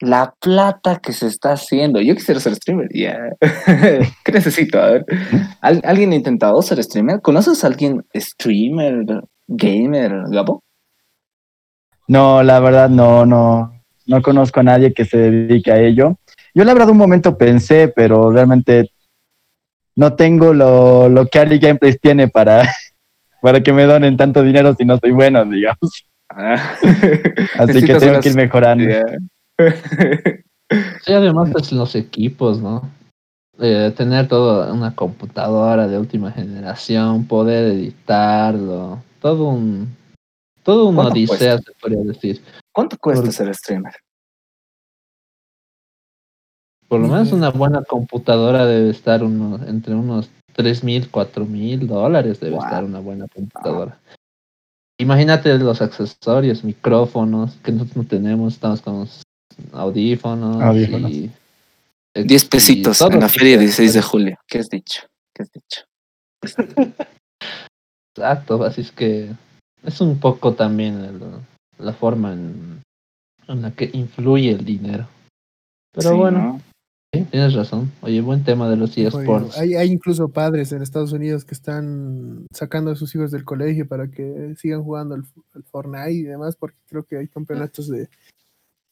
[0.00, 2.00] la plata que se está haciendo.
[2.00, 2.88] Yo quisiera ser streamer.
[4.24, 4.80] ¿Qué necesito?
[4.80, 5.06] A ver.
[5.60, 7.20] ¿Al- ¿Alguien ha intentado ser streamer?
[7.20, 9.04] ¿Conoces a alguien streamer,
[9.48, 10.62] gamer, Gabo?
[12.06, 13.72] No, la verdad no, no,
[14.06, 16.16] no conozco a nadie que se dedique a ello.
[16.54, 18.90] Yo la verdad un momento pensé, pero realmente
[19.94, 22.62] no tengo lo, lo que Ali Gameplays tiene para,
[23.40, 26.06] para que me donen tanto dinero si no soy bueno, digamos.
[26.30, 26.74] Ah.
[27.58, 28.84] Así que tengo unas- que ir mejorando.
[31.04, 32.82] Sí, además pues, los equipos, ¿no?
[33.60, 39.96] Eh, tener toda una computadora de última generación, poder editarlo, todo un
[40.62, 41.72] todo un ¿Cuánto odisea cuesta?
[41.72, 42.42] se podría decir.
[42.72, 43.94] ¿Cuánto cuesta Por- ser streamer?
[46.88, 47.36] Por lo menos Mm.
[47.36, 52.64] una buena computadora debe estar unos, entre unos tres mil, cuatro mil dólares debe Wow.
[52.64, 53.96] estar una buena computadora.
[55.00, 59.22] Imagínate los accesorios, micrófonos, que nosotros no tenemos, estamos con los
[59.72, 61.10] audífonos, Audífonos.
[61.12, 61.30] y
[62.16, 64.36] 10 pesitos todo en la feria de 16 de julio.
[64.48, 65.02] ¿Qué has dicho?
[65.32, 65.84] ¿Qué has dicho?
[68.16, 69.30] Exacto, así es que
[69.84, 71.20] es un poco también el-
[71.84, 72.82] la forma en,
[73.46, 75.06] en la que influye el dinero.
[75.92, 76.60] Pero Sí, bueno, ¿no?
[77.12, 77.90] Sí, tienes razón.
[78.02, 79.58] Oye, buen tema de los eSports.
[79.58, 83.86] Hay, hay incluso padres en Estados Unidos que están sacando a sus hijos del colegio
[83.86, 88.08] para que sigan jugando al, al Fortnite y demás, porque creo que hay campeonatos de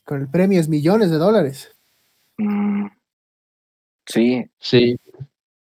[0.05, 1.75] con el premio es millones de dólares.
[2.39, 2.87] Mm.
[4.07, 4.97] Sí, Sí,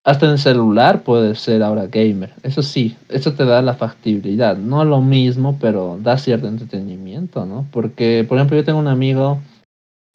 [0.04, 2.32] hasta en el celular puede ser ahora gamer.
[2.44, 4.56] Eso sí, eso te da la factibilidad.
[4.56, 7.66] No lo mismo, pero da cierto entretenimiento, ¿no?
[7.72, 9.40] Porque, por ejemplo, yo tengo un amigo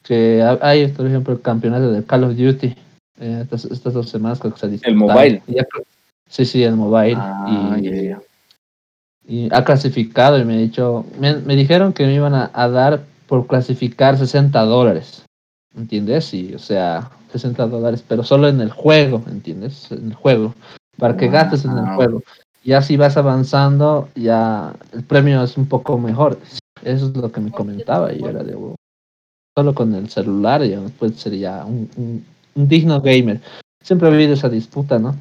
[0.02, 2.74] que ha- hay, por ejemplo, el campeonato de Call of Duty.
[3.20, 4.96] eh, estas, estas dos semanas creo que se disputado.
[5.18, 5.42] mobile?
[5.46, 5.64] Ya
[6.28, 7.16] sí, sí, el mobile.
[7.18, 7.78] Ah,
[9.24, 12.68] y, ha clasificado y me ha dicho, me, me dijeron que me iban a, a
[12.68, 15.24] dar por clasificar 60 dólares,
[15.76, 16.34] ¿entiendes?
[16.34, 19.90] Y, o sea, 60 dólares, pero solo en el juego, ¿entiendes?
[19.92, 20.54] En el juego,
[20.98, 22.22] para que gastes en el juego.
[22.64, 26.38] Ya si vas avanzando, ya el premio es un poco mejor.
[26.82, 28.74] Eso es lo que me comentaba y yo era de, "Wow".
[29.56, 33.40] Solo con el celular ya después sería un, un- un digno gamer.
[33.82, 35.14] Siempre ha habido esa disputa, ¿no?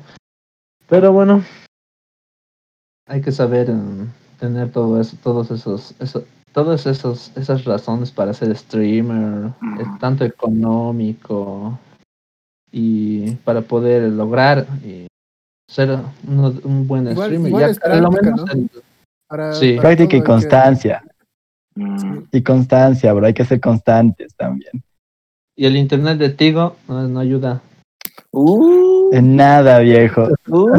[0.87, 1.43] Pero bueno,
[3.07, 4.07] hay que saber em,
[4.39, 9.47] tener todo eso, todos esos, eso, todas esos, esas razones para ser streamer,
[9.79, 11.77] eh, tanto económico
[12.71, 15.07] y para poder lograr y
[15.69, 17.49] ser uno- un buen Igual- streamer.
[17.49, 18.51] igual Ya lo práctica, menos ¿no?
[18.53, 18.69] el-
[19.27, 19.75] Para, Sí.
[19.77, 21.03] para Práctica y todo hay que- constancia.
[21.75, 22.19] Mm.
[22.31, 23.25] Y constancia, bro.
[23.27, 24.83] Hay que ser constantes también.
[25.55, 27.61] y el internet de Tigo no, no ayuda.
[28.31, 30.27] Uh, En nada, viejo.
[30.47, 30.69] uh.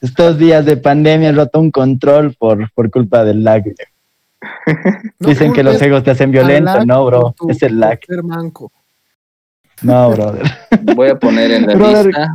[0.00, 3.64] Estos días de pandemia he roto un control por, por culpa del lag.
[5.18, 6.84] No Dicen que los juegos te hacen violento.
[6.86, 7.34] No, bro.
[7.48, 7.98] Es el lag.
[8.22, 8.72] manco.
[9.82, 10.42] No, brother.
[10.94, 12.06] Voy a poner en la Brother.
[12.06, 12.34] lista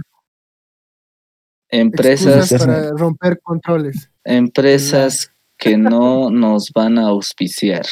[1.69, 4.09] empresas, Excusas Empresas- para romper controles.
[4.23, 7.85] empresas que no nos van a auspiciar.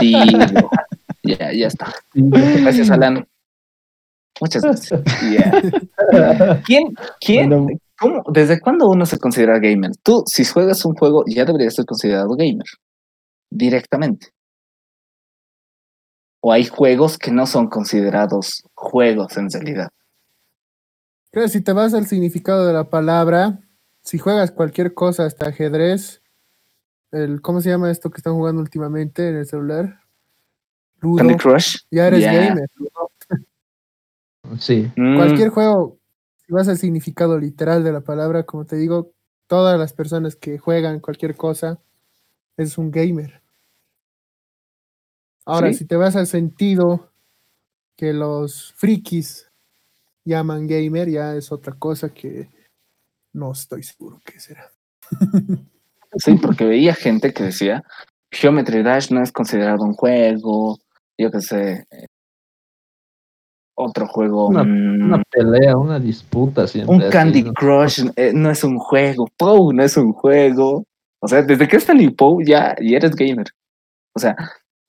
[0.00, 0.70] Digo.
[1.24, 1.94] Ya, ya está.
[2.14, 3.24] Gracias, Alan.
[4.40, 5.00] Muchas gracias.
[6.64, 9.92] ¿Quién, quién, cómo, desde cuándo uno se considera gamer?
[10.02, 12.66] Tú, si juegas un juego, ya deberías ser considerado gamer.
[13.50, 14.28] Directamente.
[16.40, 19.90] O hay juegos que no son considerados juegos en realidad.
[21.30, 23.60] Creo que si te vas al significado de la palabra,
[24.02, 26.21] si juegas cualquier cosa, hasta ajedrez,
[27.12, 30.00] el, ¿cómo se llama esto que están jugando últimamente en el celular?
[31.00, 31.78] Ludo, Candy Crush.
[31.90, 32.68] ya eres gamer.
[34.58, 35.98] Sí, Mm, Cualquier juego,
[36.44, 39.12] si vas al significado literal de la palabra, como te digo,
[39.46, 41.80] todas las personas que juegan cualquier cosa
[42.56, 43.40] es un gamer.
[45.44, 45.78] Ahora, Sí.
[45.80, 47.10] si te vas al sentido
[47.96, 49.48] que los frikis
[50.24, 52.48] llaman gamer ya es otra cosa que
[53.32, 54.70] no estoy seguro qué será.
[56.16, 57.82] Sí, porque veía gente que decía,
[58.32, 60.78] Geometry Dash no es considerado un juego,
[61.18, 62.06] yo qué sé, eh,
[63.74, 66.94] otro juego, Una- mm, Una pelea, una disputa siempre.
[66.94, 67.52] un así, Candy ¿no?
[67.54, 70.84] Crush eh, no es un juego, Pou no es un juego.
[71.20, 73.46] O sea, desde que está en Pou ya, ya eres gamer.
[74.14, 74.36] O sea,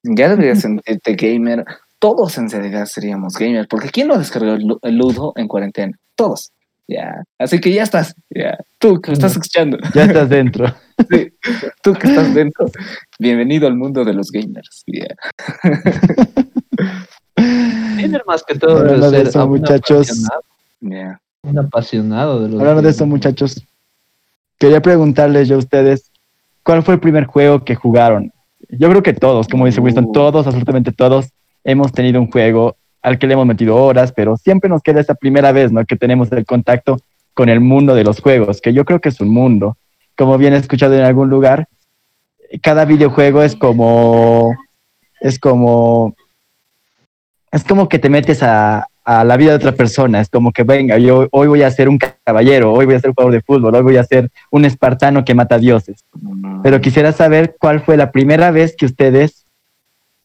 [0.04, 1.64] ya deberías sentirte gamer.
[2.00, 5.98] Todos en realidad seríamos gamer, porque ¿quién no descargó el Ludo en cuarentena?
[6.16, 6.52] Todos.
[6.88, 7.24] Ya.
[7.39, 8.15] Así que ya estás.
[8.30, 8.58] Ya.
[8.78, 9.78] Tú que me estás escuchando.
[9.93, 10.65] Ya estás dentro.
[11.10, 11.34] Sí,
[11.82, 12.67] tú que estás dentro,
[13.17, 14.84] bienvenido al mundo de los gamers.
[14.86, 15.15] Yeah.
[17.36, 20.08] Gamer más que todo Hablando de eso, un muchachos.
[20.10, 23.65] apasionado, un apasionado de los Hablando de eso, muchachos,
[24.60, 26.12] quería preguntarles yo a ustedes,
[26.62, 28.32] ¿cuál fue el primer juego que jugaron?
[28.69, 30.12] Yo creo que todos, como dice Winston, Uh.
[30.12, 31.30] todos, absolutamente todos,
[31.63, 35.13] hemos tenido un juego al que le hemos metido horas, pero siempre nos queda esa
[35.13, 35.86] primera vez, ¿no?
[35.86, 36.98] Que tenemos el contacto
[37.34, 39.78] con el mundo de los juegos, que yo creo que es un mundo.
[40.18, 41.68] Como bien he escuchado en algún lugar,
[42.62, 44.56] cada videojuego es como,
[45.20, 46.16] es como,
[47.52, 50.22] es como que te metes a, a la vida de otra persona.
[50.22, 53.10] Es como que, venga, yo hoy voy a ser un caballero, hoy voy a ser
[53.10, 56.06] un jugador de fútbol, hoy voy a ser un espartano que mata dioses.
[56.62, 59.42] Pero quisiera saber cuál fue la primera vez que ustedes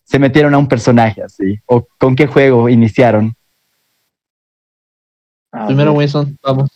[0.09, 3.35] se metieron a un personaje así, o con qué juego iniciaron.
[5.53, 6.71] a Primero, ver, Wilson, vamos.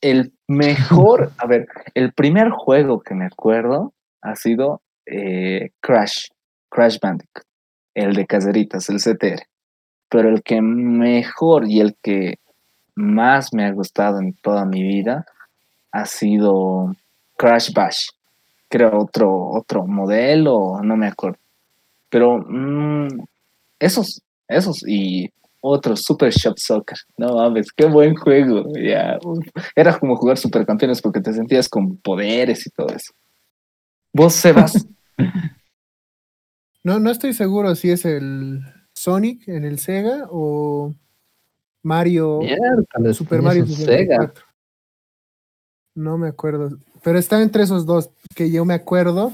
[0.00, 6.26] el mejor, a ver, el primer juego que me acuerdo ha sido eh, Crash,
[6.68, 7.46] Crash Bandicoot,
[7.94, 9.44] el de caseritas, el CTR.
[10.08, 12.40] Pero el que mejor y el que
[12.96, 15.24] más me ha gustado en toda mi vida
[15.92, 16.96] ha sido
[17.36, 18.08] Crash Bash.
[18.68, 21.38] Creo otro, otro modelo, no me acuerdo.
[22.10, 23.08] Pero mm,
[23.78, 26.98] esos, esos y otros Super Shop Soccer.
[27.16, 28.72] No mames, qué buen juego.
[28.74, 29.18] Ya.
[29.74, 33.12] Era como jugar supercampeones porque te sentías con poderes y todo eso.
[34.12, 34.86] Vos, Sebas,
[36.82, 38.62] No, no estoy seguro si es el
[38.94, 40.94] Sonic en el Sega o
[41.82, 42.40] Mario,
[43.12, 44.32] Super Mario Sega.
[44.32, 44.44] 64.
[45.94, 49.32] No me acuerdo, pero está entre esos dos que yo me acuerdo.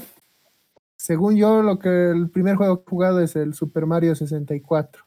[0.97, 5.03] Según yo, lo que el primer juego que he jugado es el Super Mario 64,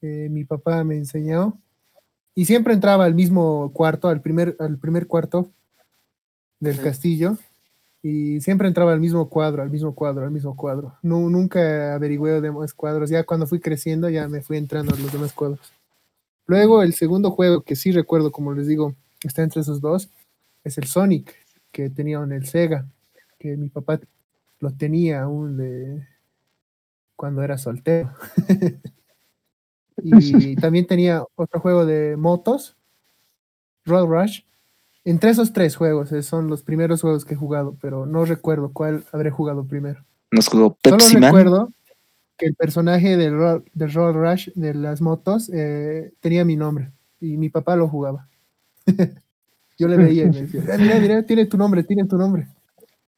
[0.00, 1.58] que mi papá me enseñó.
[2.34, 5.50] Y siempre entraba al mismo cuarto, al primer, al primer cuarto
[6.60, 6.82] del Sí.
[6.82, 7.36] castillo.
[8.04, 10.96] Y siempre entraba al mismo cuadro, al mismo cuadro, al mismo cuadro.
[11.02, 13.10] Nu- nunca averigüé demás cuadros.
[13.10, 15.72] Ya cuando fui creciendo ya me fui entrando a los demás cuadros.
[16.46, 20.08] Luego el segundo juego que sí recuerdo, como les digo, está entre esos dos,
[20.64, 21.32] es el Sonic,
[21.70, 22.86] que tenía en el Sega,
[23.38, 24.00] que mi papá
[24.62, 26.06] lo tenía aún de
[27.16, 28.14] cuando era soltero.
[30.02, 32.76] y también tenía otro juego de motos,
[33.84, 34.42] Road Rush.
[35.04, 38.72] Entre esos tres juegos eh, son los primeros juegos que he jugado, pero no recuerdo
[38.72, 40.04] cuál habré jugado primero.
[40.30, 41.24] nos jugó Solo Pepsi Man.
[41.24, 41.72] recuerdo
[42.38, 46.92] que el personaje del Road, del Road Rush de las motos eh, tenía mi nombre
[47.18, 48.28] y mi papá lo jugaba.
[49.76, 52.46] Yo le veía y me decía, "Ah, mira, mira, tiene tu nombre, tiene tu nombre.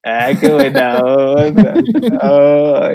[0.05, 1.75] Ay, qué buena onda.
[2.23, 2.89] Oh.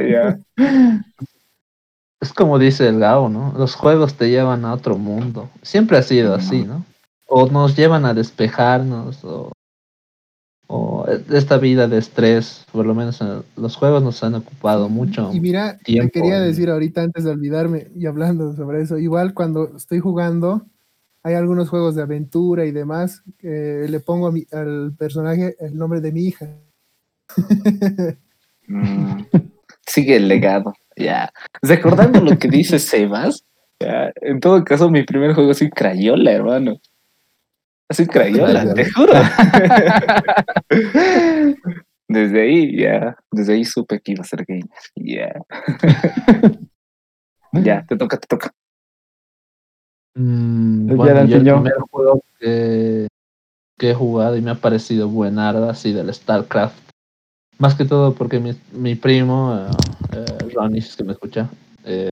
[2.22, 3.54] Es como dice el Gao, ¿no?
[3.58, 5.50] Los juegos te llevan a otro mundo.
[5.62, 6.86] Siempre ha sido así, ¿no?
[7.28, 9.52] O nos llevan a despejarnos, o,
[10.68, 15.32] o esta vida de estrés, por lo menos eh, los juegos nos han ocupado mucho.
[15.34, 19.76] Y mira, te quería decir ahorita antes de olvidarme y hablando sobre eso, igual cuando
[19.78, 20.66] estoy jugando,
[21.24, 25.78] hay algunos juegos de aventura y demás, que le pongo a mi- al personaje el
[25.78, 26.48] nombre de mi hija.
[28.68, 29.24] Mm,
[29.86, 30.74] Sigue el legado.
[30.96, 31.32] Ya.
[31.62, 33.46] Recordando lo que dice Sebas,
[33.80, 36.78] ya, en todo caso, mi primer juego así Crayola, hermano.
[37.90, 39.14] Así Crayola, te juro.
[42.08, 44.70] Desde ahí, ya, desde ahí supe que iba a ser gamer.
[44.96, 45.34] Ya.
[47.52, 48.52] Ya, te toca, te toca.
[50.16, 53.08] Mm, Ya bueno, la yo el primer juego que,
[53.80, 56.89] que he jugado y me ha parecido buenarda ha sido el StarCraft.
[57.60, 59.70] Más que todo porque mi, mi primo, eh,
[60.14, 61.50] eh, que me escucha,
[61.84, 62.10] eh,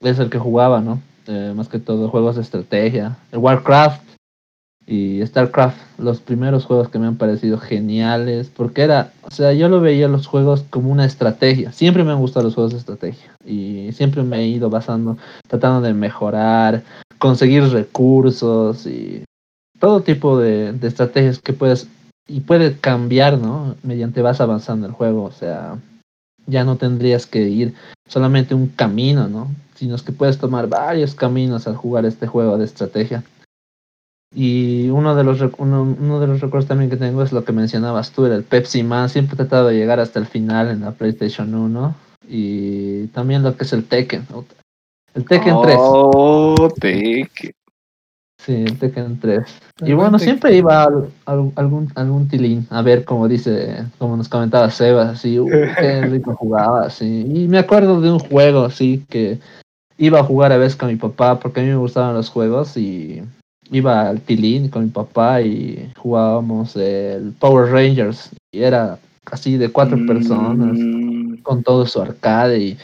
[0.00, 1.00] es el que jugaba, ¿no?
[1.26, 3.16] Eh, más que todo juegos de estrategia.
[3.32, 4.02] El Warcraft
[4.86, 9.68] y StarCraft, los primeros juegos que me han parecido geniales, porque era, o sea, yo
[9.68, 11.72] lo veía los juegos como una estrategia.
[11.72, 15.16] Siempre me han gustado los juegos de estrategia y siempre me he ido basando,
[15.48, 16.84] tratando de mejorar,
[17.18, 19.24] conseguir recursos y
[19.80, 21.88] todo tipo de, de estrategias que puedes
[22.26, 23.76] y puede cambiar, ¿no?
[23.82, 25.78] Mediante vas avanzando el juego, o sea,
[26.46, 27.74] ya no tendrías que ir
[28.08, 29.48] solamente un camino, ¿no?
[29.76, 33.22] sino que puedes tomar varios caminos al jugar este juego de estrategia.
[34.34, 37.52] Y uno de los uno, uno de los recuerdos también que tengo es lo que
[37.52, 39.08] mencionabas tú, era el Pepsi Man.
[39.08, 41.94] Siempre he tratado de llegar hasta el final en la PlayStation 1.
[42.28, 44.26] Y también lo que es el Tekken.
[45.14, 45.76] El Tekken 3.
[45.78, 47.52] Oh, Tekken.
[48.46, 49.42] Sí, el Tekken 3.
[49.80, 53.84] El Y buen bueno, siempre iba al- al- algún, algún tilín a ver, como dice,
[53.98, 55.48] como nos comentaba Sebas, así, "Uh,
[55.80, 57.26] qué rico jugaba, así.
[57.28, 59.40] Y me acuerdo de un juego, así, que
[59.98, 62.76] iba a jugar a veces con mi papá, porque a mí me gustaban los juegos,
[62.76, 63.20] y
[63.72, 68.96] iba al tilín con mi papá y jugábamos el Power Rangers, y era
[69.32, 72.78] así de cuatro personas, Mm, con todo su arcade, y,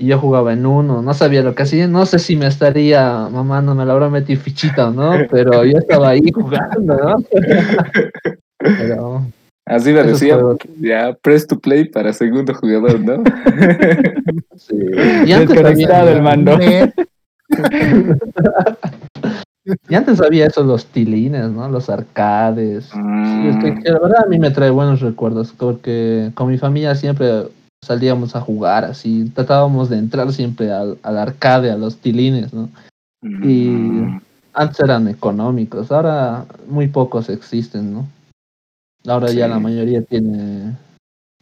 [0.00, 3.28] y yo jugaba en uno, no sabía lo que hacía, no sé si me estaría
[3.30, 7.16] mamando, me la habrá metido fichita o no, pero yo estaba ahí jugando, ¿no?
[8.58, 9.22] Pero
[9.66, 10.38] Así me Esos decía,
[10.80, 13.22] ya, press to play para segundo jugador, ¿no?
[14.56, 14.76] sí.
[15.26, 16.58] Y antes, Desconectado había, el mando.
[19.88, 21.68] Y antes había esos los tilines, ¿no?
[21.68, 22.86] Los arcades.
[22.86, 26.48] Sí, es que, Mm, que la verdad a mí me trae buenos recuerdos, porque con
[26.48, 27.44] mi familia siempre
[27.90, 32.68] salíamos a jugar así, tratábamos de entrar siempre al, al arcade, a los tilines, ¿no?
[33.42, 34.20] y- mm,
[34.52, 38.08] Antes eran económicos, ahora muy pocos existen, ¿no?
[39.06, 40.76] Ahora ya la mayoría tiene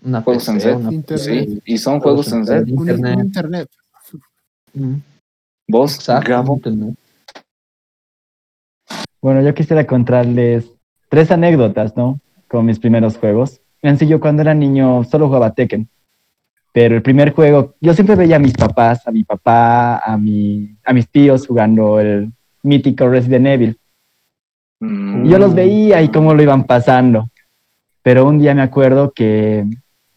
[0.05, 0.77] una Juegos en PC, set.
[0.79, 1.49] una Internet.
[1.49, 3.19] Sí, y son juegos en un Internet.
[3.25, 3.69] internet.
[5.67, 6.55] Vos, Exacto, Gabo.
[6.57, 6.95] internet.
[9.23, 10.71] Bueno, yo quisiera contarles
[11.09, 12.21] tres anécdotas, ¿no?
[12.47, 13.61] Con mis primeros juegos.
[13.81, 15.89] En sí, yo cuando era niño solo jugaba Tekken.
[16.79, 20.77] Pero el primer juego, yo siempre veía a mis papás, a mi papá, a, mi,
[20.85, 22.31] a mis tíos jugando el
[22.63, 23.77] mítico Resident Evil.
[24.79, 27.31] Mm, Y yo los veía y cómo lo iban pasando.
[28.01, 29.67] Pero un día me acuerdo que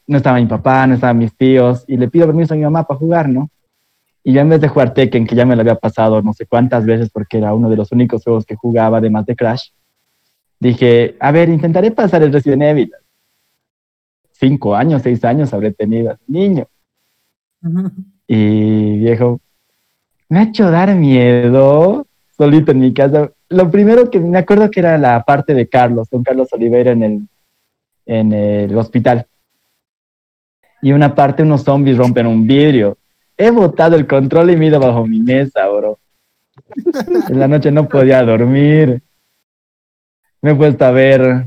[0.05, 2.85] no estaba mi papá, no estaban mis tíos, y le pido permiso a mi mamá
[2.85, 3.49] para jugar, ¿no?
[4.23, 6.45] Y yo en vez de jugar Tekken, que ya me lo había pasado no sé
[6.45, 9.69] cuántas veces porque era uno de los únicos juegos que jugaba además de Crash,
[10.59, 12.93] dije, a ver, intentaré pasar el Resident Evil.
[14.41, 16.67] Cinco años, seis años habré tenido, niño.
[18.25, 19.39] Y viejo,
[20.29, 23.31] me ha hecho dar miedo solito en mi casa.
[23.49, 27.03] Lo primero que me acuerdo que era la parte de Carlos, don Carlos Oliveira en
[27.03, 27.27] el,
[28.07, 29.27] en el hospital.
[30.81, 32.97] Y una parte, unos zombies rompen un vidrio.
[33.37, 35.99] He botado el control y me he ido bajo mi mesa, bro.
[37.29, 39.03] En la noche no podía dormir.
[40.41, 41.45] Me he puesto a ver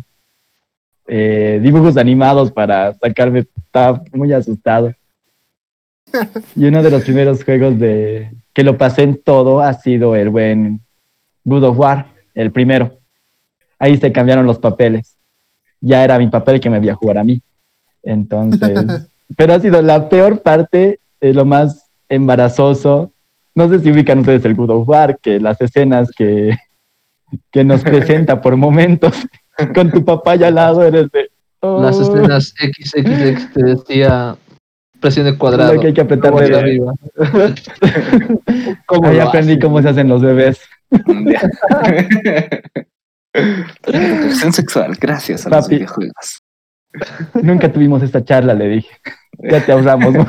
[1.06, 3.46] eh, dibujos animados para sacarme.
[3.56, 4.94] Estaba muy asustado.
[6.54, 10.30] Y uno de los primeros juegos de que lo pasé en todo ha sido el
[10.30, 10.80] buen
[11.44, 12.98] God of War, el primero.
[13.78, 15.16] Ahí se cambiaron los papeles.
[15.80, 17.42] Ya era mi papel que me había jugar a mí.
[18.02, 23.12] Entonces, pero ha sido la peor parte, eh, lo más embarazoso.
[23.54, 26.56] No sé si ubican ustedes el God of War, que las escenas que,
[27.50, 29.14] que nos presenta por momentos
[29.74, 31.30] con tu papá ya al lado eres de...
[31.62, 32.02] Las "Oh".
[32.02, 34.36] escenas XXX te decía
[35.00, 35.74] presione cuadrado.
[35.74, 36.92] Lo que hay que apretar de- arriba.
[38.86, 40.60] ¿Cómo Ahí aprendí cómo se hacen los bebés.
[43.32, 45.74] Educación sexual, gracias a los Papi.
[45.76, 46.42] videojuegos.
[47.42, 48.90] Nunca tuvimos esta charla, le dije.
[49.38, 50.14] Ya te ahorramos.
[50.14, 50.26] ¿no?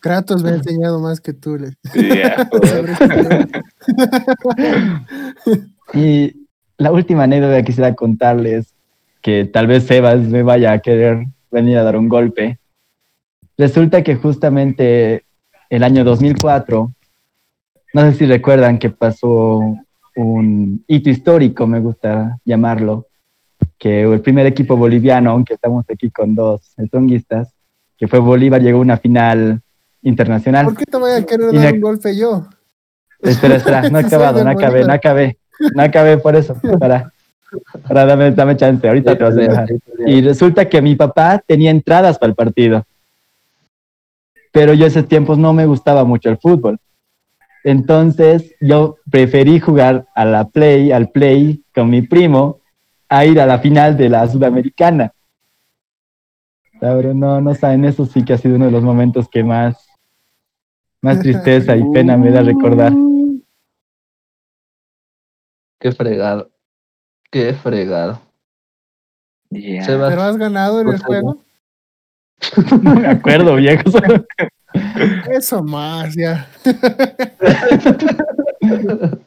[0.00, 1.56] Kratos me ha enseñado más que tú.
[1.56, 1.74] Le.
[1.94, 3.48] Este.
[5.94, 6.47] Y
[6.78, 8.74] la última anécdota que quisiera contarles,
[9.20, 12.58] que tal vez Sebas me vaya a querer venir a dar un golpe.
[13.56, 15.24] Resulta que justamente
[15.70, 16.92] el año 2004,
[17.94, 19.60] no sé si recuerdan que pasó
[20.14, 23.06] un hito histórico, me gusta llamarlo,
[23.76, 27.52] que el primer equipo boliviano, aunque estamos aquí con dos estonguistas,
[27.96, 29.60] que fue Bolívar, llegó a una final
[30.02, 30.66] internacional.
[30.66, 32.46] ¿Por qué te voy a querer dar me- un golpe yo?
[33.20, 35.38] Espera, espera, no he acabado, no acabé, no acabé,
[35.74, 36.56] no acabé por eso.
[36.78, 37.12] Para,
[37.86, 39.68] para dame, dame chance, ahorita te vas a dejar.
[40.06, 42.84] Y resulta que mi papá tenía entradas para el partido.
[44.52, 46.78] Pero yo esos tiempos no me gustaba mucho el fútbol.
[47.64, 52.60] Entonces yo preferí jugar a la play, al play con mi primo,
[53.08, 55.12] a ir a la final de la Sudamericana.
[56.80, 59.88] No, no saben, eso sí que ha sido uno de los momentos que más,
[61.02, 62.92] más tristeza y pena me da recordar.
[65.78, 66.50] Qué fregado.
[67.30, 68.20] Qué fregado.
[69.50, 69.84] Ya.
[69.84, 71.42] Sebas, ¿Pero has ganado en el juego?
[72.82, 73.82] No me acuerdo, viejo.
[75.30, 76.48] Eso más, ya.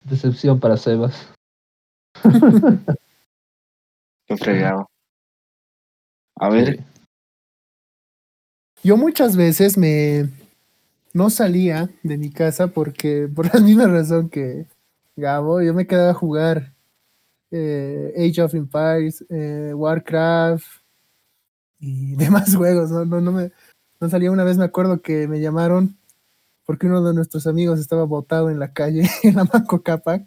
[0.00, 1.28] decepción para Sebas.
[4.26, 4.90] Qué fregado.
[6.36, 6.84] A ver, Sí.
[8.82, 10.30] Yo muchas veces me,
[11.12, 14.64] no salía de mi casa porque, por la misma razón que
[15.16, 16.74] Gabo, yo me quedaba a jugar
[17.50, 20.64] eh, Age of Empires, eh, Warcraft
[21.78, 22.90] y demás juegos.
[22.90, 23.52] No, no, no, me,
[24.00, 25.96] no salía una vez, me acuerdo que me llamaron
[26.64, 30.24] porque uno de nuestros amigos estaba botado en la calle, en la Manco Capac.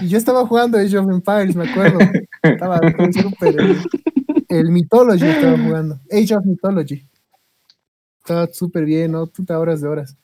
[0.00, 2.00] Y yo estaba jugando Age of Empires, me acuerdo.
[2.42, 2.80] Estaba
[3.12, 3.60] súper.
[3.60, 3.78] El,
[4.48, 6.00] el Mythology estaba jugando.
[6.10, 7.08] Age of Mythology.
[8.18, 9.26] Estaba súper bien, ¿no?
[9.26, 10.16] Puta horas de horas.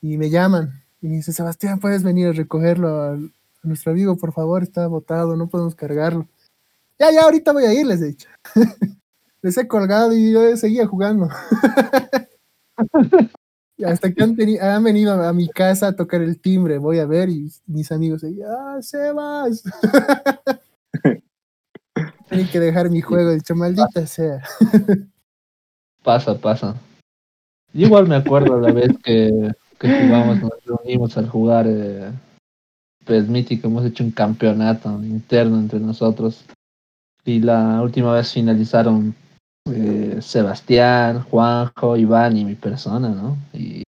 [0.00, 0.83] Y me llaman.
[1.04, 3.18] Y me dice, Sebastián, ¿puedes venir a recogerlo a,
[3.62, 4.62] nuestro amigo, por favor?
[4.62, 6.26] Está botado, no podemos cargarlo.
[6.98, 8.26] Ya, ya, ahorita voy a ir, les he dicho.
[9.42, 11.28] les he colgado y yo seguía jugando.
[13.86, 17.28] Hasta que han, han venido a, mi casa a tocar el timbre, voy a ver
[17.28, 19.62] y mis amigos ahí, ¡ah, Sebas!
[22.30, 24.42] Tienen que dejar mi juego, he dicho, maldita sea.
[26.02, 26.76] Pasa, pasa.
[27.74, 29.52] Igual me acuerdo la vez que,
[29.88, 32.10] que jugamos, nos reunimos al jugar eh,
[33.04, 36.44] pues Mítico, hemos hecho un campeonato interno entre nosotros.
[37.24, 39.14] Y la última vez finalizaron
[39.70, 43.36] eh, Sebastián, Juanjo, Iván y mi persona, ¿no?
[43.52, 43.82] Y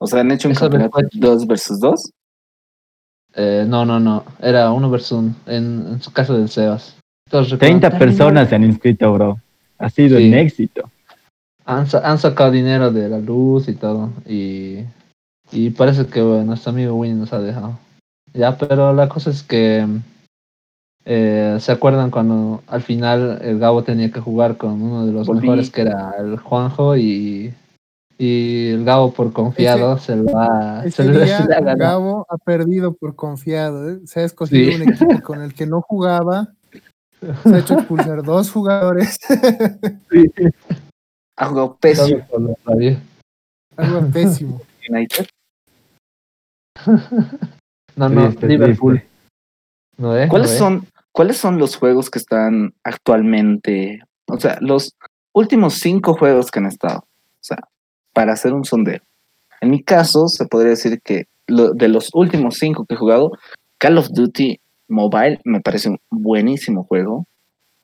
[0.00, 1.20] O sea, han hecho un campeonato después.
[1.20, 2.10] 2 versus 2.
[3.36, 6.96] eh, no, no, no, era uno versus uno, en, en su caso del Sebas.
[7.26, 7.98] Recuerdan, 30 "Terminó".
[7.98, 9.38] personas se han inscrito, bro.
[9.78, 10.28] Ha sido Sí.
[10.28, 10.90] un éxito.
[11.64, 14.10] han, han sacado dinero de la luz y todo.
[14.26, 14.80] Y,
[15.52, 17.78] y parece que bueno, nuestro amigo Winnie nos ha dejado.
[18.32, 19.86] Ya, pero la cosa es que
[21.04, 25.26] eh, se acuerdan cuando al final el Gabo tenía que jugar con uno de los
[25.26, 25.42] Volví.
[25.42, 27.54] mejores que era el Juanjo y,
[28.18, 31.60] y el Gabo por confiado se lo ha, se Ese lo- día se le ha
[31.60, 31.78] ganado.
[32.00, 33.88] Gabo ha perdido por confiado.
[33.90, 33.98] ¿eh?
[34.06, 34.82] Se ha escogido Sí.
[34.82, 36.48] un equipo con el que no jugaba.
[37.44, 39.16] Se ha hecho expulsar dos jugadores.
[41.36, 42.24] Ha jugado pésimo.
[43.76, 44.60] Algo pésimo.
[44.88, 45.26] United.
[47.96, 48.94] No, no, Triste, Liverpool.
[48.94, 49.10] triste.
[49.98, 50.26] ¿No, eh?
[50.28, 50.58] ¿Cuáles ¿No, eh?
[50.58, 54.00] son, ¿Cuáles son los juegos que están actualmente?
[54.26, 54.96] O sea, los
[55.32, 56.98] últimos cinco juegos que han estado.
[57.00, 57.58] O sea,
[58.12, 59.00] para hacer un sondeo.
[59.60, 63.30] En mi caso, se podría decir que lo- de los últimos cinco que he jugado,
[63.78, 64.58] Call of Duty
[64.88, 67.26] Mobile me parece un buenísimo juego.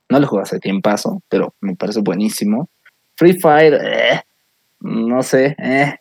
[0.09, 2.69] No lo juego hace tiempazo, pero me parece buenísimo.
[3.17, 4.23] Free Fire, eh,
[4.81, 5.95] no sé, eh.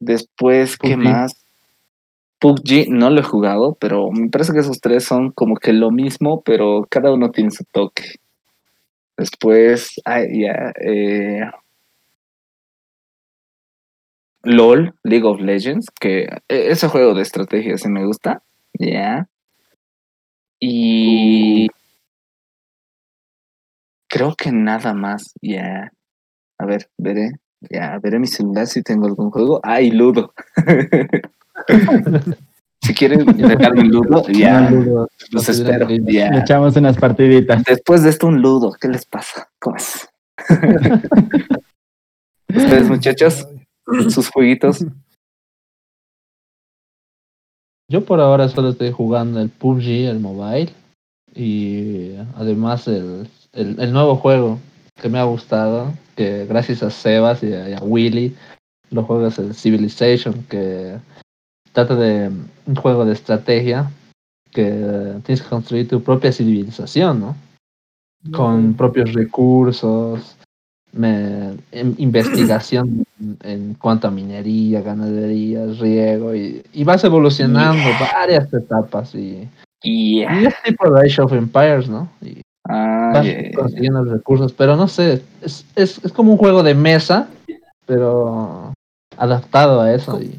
[0.00, 1.04] Después, ¿qué PUBG.
[1.04, 1.44] más?
[2.38, 5.90] PUBG no lo he jugado, pero me parece que esos tres son como que lo
[5.90, 8.16] mismo, pero cada uno tiene su toque.
[9.16, 11.40] Después, ay, ya, eh,
[14.42, 18.42] LOL, League of Legends, que eh, ese juego de estrategia sí me gusta,
[18.78, 19.28] ya.
[20.60, 21.68] Y
[24.08, 25.92] creo que nada más, ya.
[26.58, 29.60] A ver, veré, ya, veré mi celular si tengo algún juego.
[29.62, 30.32] Ay, Ludo.
[32.82, 36.28] si quieren dejarme un Ludo, ya, Ludo, los espero, que- Le ya.
[36.38, 37.64] echamos unas partiditas.
[37.64, 39.48] Después de esto, un Ludo, ¿qué les pasa?
[39.58, 40.08] ¿Cómo es?
[42.48, 43.46] Ustedes, muchachos,
[44.08, 44.84] sus jueguitos.
[47.90, 50.72] Yo por ahora solo estoy jugando el PUBG, el mobile.
[51.34, 54.58] Y además el, el, el nuevo juego
[55.00, 58.34] que me ha gustado, que gracias a Sebas y a, y a Willy,
[58.90, 60.96] lo juego es el Civilization, que
[61.72, 62.28] trata de
[62.66, 63.88] un juego de estrategia
[64.50, 64.64] que
[65.24, 67.36] tienes que construir tu propia civilización, ¿no?
[68.32, 70.36] Con propios recursos,
[70.92, 78.52] me- en- investigación en, en cuanto a minería, ganadería, riego, y, y vas evolucionando varias
[78.52, 79.48] etapas y,
[79.84, 82.10] Y y es tipo de Age of Empires, ¿no?
[82.20, 83.52] Y ah, vas yeah.
[83.54, 87.28] consiguiendo recursos, pero no sé, es, es, es como un juego de mesa,
[87.86, 88.72] pero
[89.16, 90.20] adaptado a eso.
[90.22, 90.38] Y,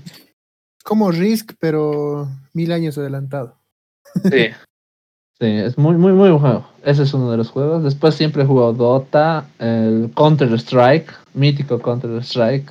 [0.84, 3.56] Como Risk, pero mil años adelantado.
[4.24, 4.48] sí.
[5.42, 6.66] Sí, es muy, muy, muy buen juego.
[6.84, 7.82] Ese es uno de los juegos.
[7.82, 12.70] Después siempre he jugado Dota, el Counter Strike, mítico Counter Strike.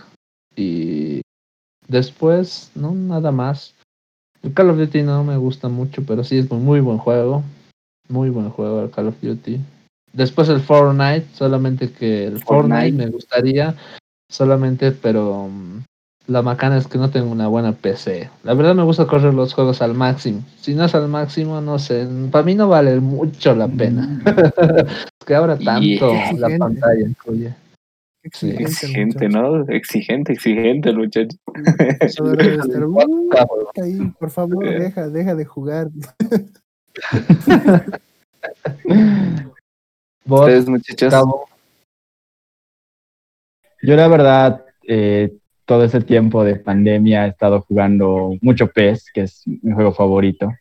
[0.54, 1.22] Y
[1.86, 3.74] después, no, nada más.
[4.42, 7.42] El Call of Duty no me gusta mucho, pero sí es un muy buen juego.
[8.08, 9.58] Muy buen juego el Call of Duty.
[10.12, 12.92] Después el Fortnite, solamente que el Fortnite, Fortnite.
[13.04, 13.74] me gustaría,
[14.30, 15.82] solamente, pero mm,
[16.28, 18.30] la macana es que no tengo una buena PC.
[18.44, 20.42] La verdad me gusta correr los juegos al máximo.
[20.60, 24.20] Si no es al máximo, no sé, para mí no vale mucho la pena.
[25.20, 26.32] Es que ahora tanto Yeah.
[26.38, 27.54] la pantalla incluye.
[28.24, 29.28] Exigente, Exigente.
[29.28, 29.68] ¿no?
[29.68, 31.36] Exigente, exigente, el muchacho.
[32.00, 33.70] Eso debe de estar, "Uh, Ah, bueno.
[33.82, 35.88] ahí, por favor, deja, deja de jugar.
[40.24, 41.14] Ustedes, muchachos.
[43.82, 45.32] Yo la verdad, eh,
[45.64, 50.52] todo ese tiempo de pandemia he estado jugando mucho PES, que es mi juego favorito.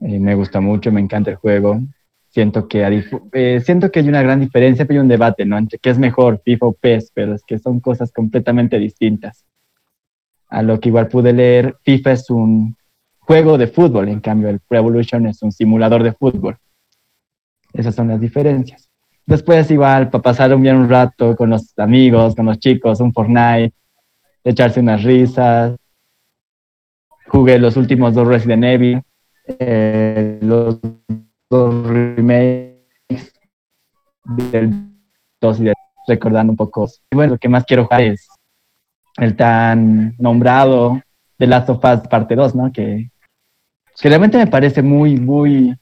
[0.00, 1.80] Eh, me gusta mucho, me encanta el juego.
[2.28, 5.58] Siento que, eh, siento que hay una gran diferencia, pero hay un debate, ¿no?
[5.58, 9.44] Entre qué es mejor, FIFA o PES, pero es que son cosas completamente distintas.
[10.48, 12.76] A lo que igual pude leer, FIFA es un
[13.24, 16.58] juego de fútbol, en cambio el Pro Evolution es un simulador de fútbol.
[17.72, 18.90] Esas son las diferencias.
[19.24, 23.12] Después igual, para pasar un bien un rato con los amigos, con los chicos, un
[23.12, 23.72] Fortnite,
[24.44, 25.76] echarse unas risas.
[27.28, 29.02] Jugué los últimos dos Resident Evil,
[29.46, 30.80] eh, los
[31.48, 33.32] dos remakes
[34.24, 34.92] del
[35.40, 35.74] 2 y del
[36.06, 36.88] recordando un poco.
[37.10, 38.28] Bueno, lo que más quiero jugar es
[39.16, 41.00] el tan nombrado
[41.38, 42.72] The Last of Us parte 2, ¿no?
[42.72, 43.11] Que,
[44.00, 45.74] que realmente me parece muy, muy,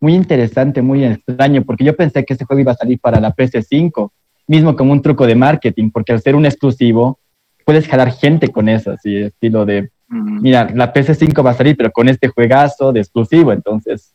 [0.00, 3.34] muy interesante, muy extraño, porque yo pensé que ese juego iba a salir para la
[3.34, 4.10] PS5,
[4.46, 7.18] mismo como un truco de marketing, porque al ser un exclusivo,
[7.64, 11.90] puedes jalar gente con eso, así, estilo de, mira, la PS5 va a salir, pero
[11.90, 14.14] con este juegazo de exclusivo, entonces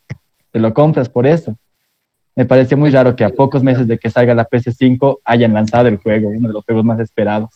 [0.50, 1.56] te lo compras por eso.
[2.36, 5.86] Me pareció muy raro que a pocos meses de que salga la PS5 hayan lanzado
[5.86, 7.50] el juego, uno de los juegos más esperados.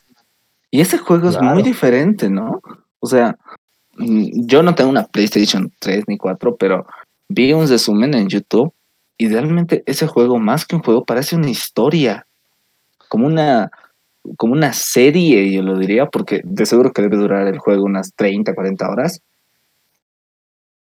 [0.70, 2.60] Y ese juego es muy diferente, ¿no?
[3.00, 3.36] O sea,
[3.98, 6.86] yo no tengo una PlayStation 3 ni 4, pero
[7.28, 8.72] vi un resumen en YouTube
[9.16, 12.26] y realmente ese juego, más que un juego, parece una historia.
[13.08, 13.70] Como una,
[14.36, 18.12] como una serie, yo lo diría, porque de seguro que debe durar el juego unas
[18.14, 19.20] 30, 40 horas.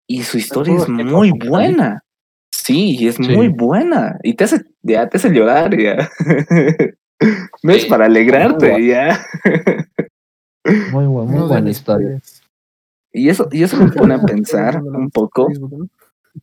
[0.07, 1.47] Y su historia es muy ¿sí?
[1.47, 2.03] buena.
[2.51, 3.23] Sí, y es Sí.
[3.35, 4.17] muy buena.
[4.23, 6.09] Y te hace, ya, te hace llorar, ya.
[7.63, 7.89] No es Sí.
[7.89, 9.25] para alegrarte, Muy ya.
[10.91, 12.19] Muy, bu- buena historia.
[13.13, 15.47] Y eso, y eso me pone a pensar un poco,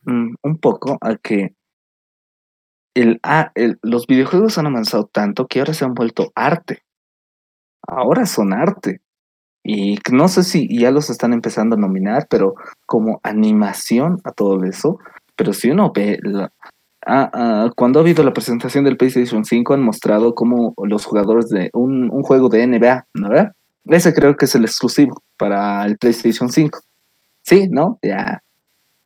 [0.04, 1.54] mm, un poco a que
[2.94, 6.82] el, a- el- los videojuegos han avanzado tanto que ahora se han vuelto arte.
[7.86, 9.00] Ahora son arte.
[9.64, 12.54] Y no sé si ya los están empezando a nominar, pero
[12.86, 14.98] como animación a todo eso.
[15.36, 16.52] Pero si uno ve, la-
[17.06, 21.48] ah, ah, cuando ha habido la presentación del PlayStation 5 han mostrado como los jugadores
[21.48, 23.28] de un, un juego de NBA, ¿no?
[23.28, 23.52] ¿verdad?
[23.84, 26.80] Ese creo que es el exclusivo para el PlayStation 5.
[27.42, 27.98] Sí, ¿no?
[28.02, 28.42] Ya.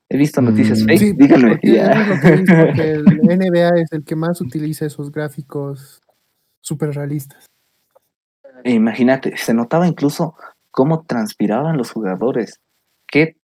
[0.09, 1.59] He visto noticias Mm, fake, Sí, díganme.
[1.63, 1.93] ya.
[2.83, 6.03] el NBA es el que más utiliza esos gráficos
[6.61, 7.47] súper realistas.
[8.65, 10.35] E imagínate, se notaba incluso
[10.71, 12.61] cómo transpiraban los jugadores.
[13.07, 13.37] Qué,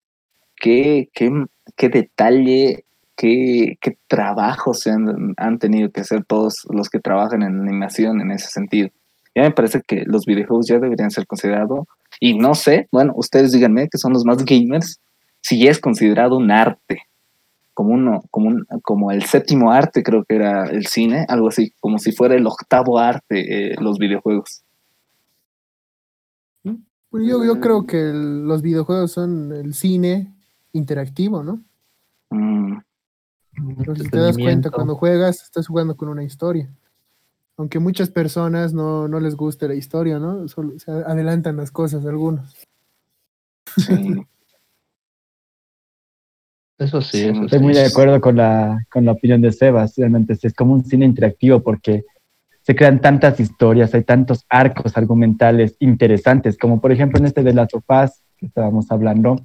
[0.56, 1.30] qué, qué,
[1.76, 2.84] qué detalle,
[3.16, 8.20] qué, qué trabajo se han, han tenido que hacer todos los que trabajan en animación
[8.20, 8.90] en ese sentido.
[9.34, 11.86] Ya me parece que los videojuegos ya deberían ser considerados,
[12.18, 15.00] y no sé, bueno, ustedes díganme que son los más gamers,
[15.40, 17.02] si ya es considerado un arte,
[17.74, 21.72] como uno, como un, como el séptimo arte creo que era el cine, algo así,
[21.80, 24.62] como si fuera el octavo arte eh, los videojuegos.
[27.10, 30.32] Pues yo, yo creo que el- los videojuegos son el cine
[30.72, 31.60] interactivo, ¿no?
[32.30, 32.78] Mm,
[33.84, 36.70] Porque si te das cuenta, cuando juegas, estás jugando con una historia.
[37.60, 40.48] Aunque muchas personas no, no les guste la historia, ¿no?
[40.48, 42.56] Solo se adelantan las cosas algunos.
[43.76, 43.86] sí.
[46.78, 47.64] Eso sí, Sí, eso Estoy sí.
[47.66, 49.94] muy de acuerdo con la, con la opinión de Sebas.
[49.98, 52.06] Realmente es como un cine interactivo porque
[52.62, 57.52] se crean tantas historias, hay tantos arcos argumentales interesantes, como por ejemplo en este de
[57.52, 59.36] las sofás que estábamos hablando.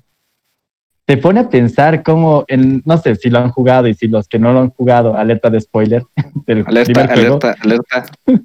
[1.06, 4.28] Te pone a pensar cómo, en, no sé si lo han jugado y si los
[4.28, 6.04] que no lo han jugado, alerta de spoiler
[6.48, 8.06] del Alerta, alerta, alerta.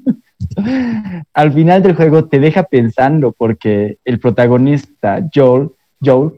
[1.35, 5.71] al final del juego te deja pensando porque el protagonista, Joel,
[6.05, 6.33] Joel,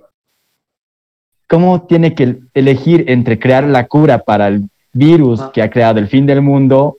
[1.49, 5.51] cómo tiene que elegir entre crear la cura para el virus Ah.
[5.53, 6.99] que ha creado el fin del mundo,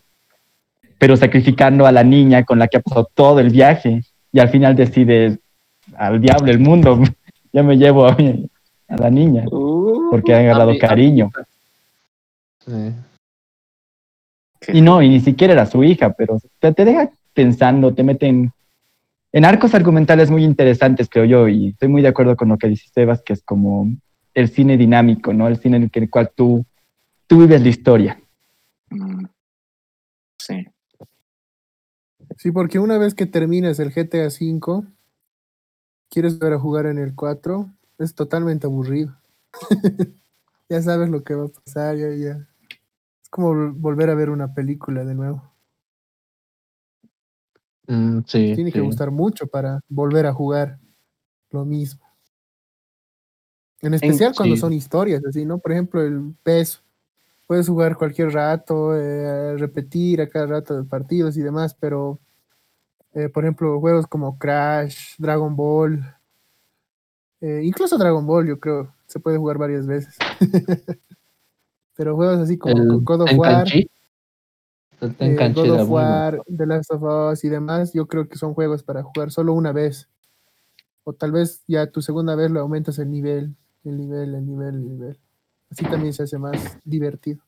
[0.98, 4.02] pero sacrificando a la niña con la que ha pasado todo el viaje
[4.32, 5.38] y al final decide
[5.96, 7.00] al diablo el mundo,
[7.54, 8.48] ya me llevo a, mi-
[8.94, 9.46] a la niña
[10.12, 11.32] porque ha agarrado a mí- a mí- cariño.
[12.66, 12.94] Sí.
[14.72, 18.52] Y no, y ni siquiera era su hija, pero te, te deja pensando, te meten
[19.32, 22.68] en arcos argumentales muy interesantes, creo yo, y estoy muy de acuerdo con lo que
[22.70, 23.88] dice Sebas, que es como
[24.34, 25.48] el cine dinámico, ¿no?
[25.48, 26.66] El cine en el, que- el cual tú,
[27.28, 28.20] tú vives la historia.
[28.90, 29.26] Mm,
[30.40, 30.68] Sí.
[32.38, 34.84] Sí, porque una vez que terminas el GTA V,
[36.10, 37.70] quieres volver a jugar en el 4,
[38.04, 39.16] es totalmente aburrido.
[40.70, 42.48] ya sabes lo que va a pasar, ya, ya.
[43.24, 45.44] Es como vol- volver a ver una película de nuevo.
[47.88, 50.80] Mm, sí, Tiene que gustar mucho para volver a jugar
[51.52, 52.02] lo mismo.
[53.82, 54.62] En especial cuando sí.
[54.62, 55.58] son historias, así, ¿no?
[55.60, 56.82] Por ejemplo, el PES.
[57.46, 62.20] Puedes jugar cualquier rato, eh, repetir a cada rato de partidos y demás, pero
[63.16, 66.04] Eh, por ejemplo, juegos como Crash, Dragon Ball,
[67.44, 70.18] eh, incluso Dragon Ball, yo creo, se puede jugar varias veces.
[71.98, 73.86] Pero juegos así como God of War, eh,
[75.54, 75.90] God of.
[75.90, 79.52] War, The Last of Us y demás, yo creo que son juegos para jugar solo
[79.52, 80.08] una vez.
[81.04, 84.76] O tal vez ya tu segunda vez lo aumentas el nivel, el nivel, el nivel,
[84.76, 85.20] el nivel.
[85.70, 87.44] Así también se hace más divertido.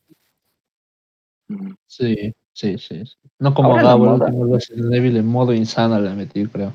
[1.88, 3.06] Sí, sí, sí.
[3.06, 3.16] sí.
[3.40, 6.74] No como Gabo, el último Resident Evil en modo insano le metí, creo.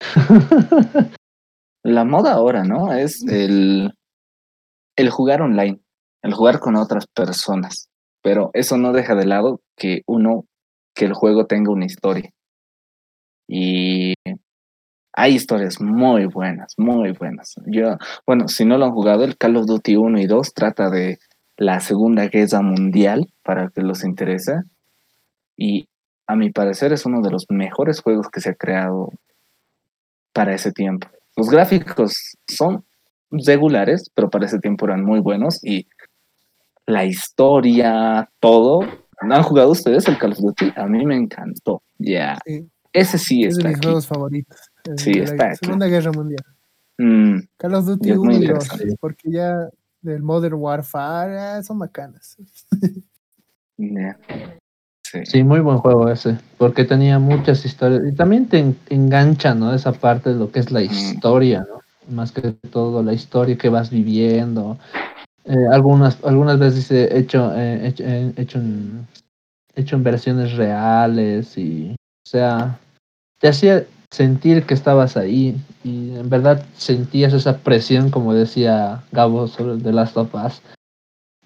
[1.82, 2.92] La moda ahora, ¿no?
[2.92, 3.92] Es el,
[4.96, 5.80] el jugar online,
[6.22, 7.88] el jugar con otras personas.
[8.22, 10.44] Pero eso no deja de lado que uno,
[10.94, 12.30] que el juego tenga una historia.
[13.48, 14.14] Y
[15.14, 17.54] hay historias muy buenas, muy buenas.
[17.66, 20.88] Yo, bueno, si no lo han jugado, el Call of Duty 1 y 2 trata
[20.88, 21.18] de
[21.56, 24.62] la Segunda Guerra Mundial, para que los interese.
[25.56, 25.86] Y
[26.26, 29.10] a mi parecer es uno de los mejores juegos que se ha creado
[30.32, 31.08] para ese tiempo.
[31.36, 32.14] Los gráficos
[32.48, 32.84] son
[33.30, 35.86] regulares, pero para ese tiempo eran muy buenos y
[36.86, 38.80] la historia, todo.
[39.22, 40.72] ¿No han jugado ustedes el Call of Duty?
[40.76, 41.82] A mí me encantó.
[41.98, 42.38] Ya.
[42.44, 42.68] Sí.
[42.92, 43.86] Ese sí es de está mis aquí.
[43.86, 44.58] juegos favoritos.
[44.96, 45.56] Sí, de la está aquí.
[45.62, 46.44] Segunda Guerra Mundial.
[46.98, 48.96] Mm, Call of Duty Y es muy 1 y 2, interesante.
[49.00, 49.68] porque ya
[50.02, 52.36] del Modern Warfare ah, son bacanas.
[53.78, 54.18] ya.
[55.12, 55.26] Sí.
[55.26, 59.74] Sí, muy buen juego ese, porque tenía muchas historias y también te en- engancha, ¿no?
[59.74, 62.14] Esa parte de lo que es la historia, ¿no?
[62.14, 62.40] Más que
[62.70, 64.78] todo la historia que vas viviendo.
[65.44, 69.06] Eh, algunas algunas veces dice hecho eh, hecho, eh, hecho en
[69.74, 72.78] hecho en versiones reales y o sea,
[73.40, 79.46] te hacía sentir que estabas ahí y en verdad sentías esa presión como decía Gabo
[79.48, 80.62] sobre The Last of Us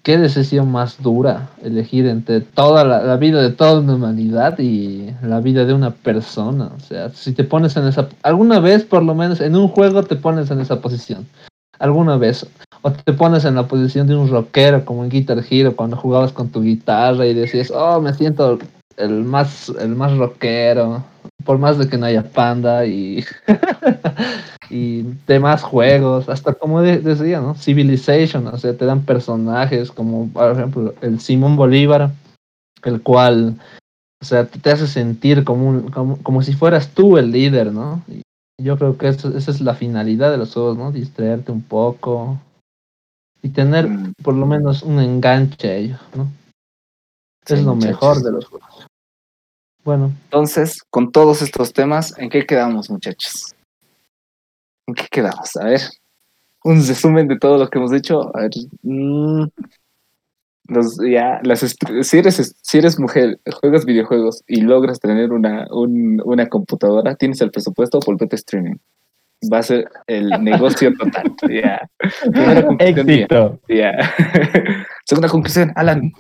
[0.07, 5.41] qué decisión más dura elegir entre toda la, vida de toda una humanidad y la
[5.41, 6.71] vida de una persona.
[6.77, 8.09] O sea, si te pones en esa...
[8.23, 11.27] Alguna vez, por lo menos, en un juego te pones en esa posición.
[11.81, 12.47] Alguna vez.
[12.83, 16.31] O te pones en la posición de un rockero, como en Guitar Hero, cuando jugabas
[16.31, 18.61] con tu guitarra y decías, oh, me siento
[18.99, 21.03] el más, el más rockero.
[21.47, 23.25] Por más de que no haya panda y...
[24.69, 27.55] y demás juegos, hasta como de- decía, ¿no?
[27.55, 32.11] Civilization, o sea, te dan personajes como, por ejemplo, el Simón Bolívar,
[32.83, 33.55] el cual,
[34.21, 38.03] o sea, te hace sentir como, un, como, como si fueras tú el líder, ¿no?
[38.09, 38.23] Y
[38.61, 40.91] yo creo que eso, esa es la finalidad de los juegos, ¿no?
[40.91, 42.39] Distraerte un poco
[43.43, 46.27] y tener Mm, por lo menos un enganche a ellos, ¿no?
[47.47, 48.01] Es lo muchachos.
[48.01, 48.86] mejor de los juegos.
[49.87, 53.55] Bueno, Entonces, con todos estos temas, ¿en qué quedamos, muchachos?
[54.89, 55.55] ¿En qué quedamos?
[55.57, 55.81] A ver,
[56.65, 58.37] un resumen de todo lo que hemos dicho.
[58.37, 58.51] A ver,
[58.83, 59.45] mm,
[60.69, 61.61] los, ya, las,
[62.03, 67.41] si, eres, si eres mujer, juegas videojuegos y logras tener una, un- una computadora, tienes
[67.41, 68.75] el presupuesto, volvete streaming.
[69.53, 71.33] Va a ser el negocio total.
[71.49, 71.89] Ya.
[72.81, 73.61] Éxito.
[73.69, 73.93] Ya.
[75.05, 76.13] Segunda conclusión, Alan.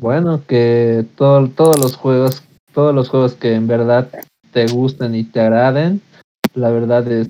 [0.00, 2.42] Bueno, que todo- todos los juegos,
[2.72, 4.08] todos los juegos que en verdad
[4.50, 6.00] te gusten y te agraden,
[6.54, 7.28] la verdad es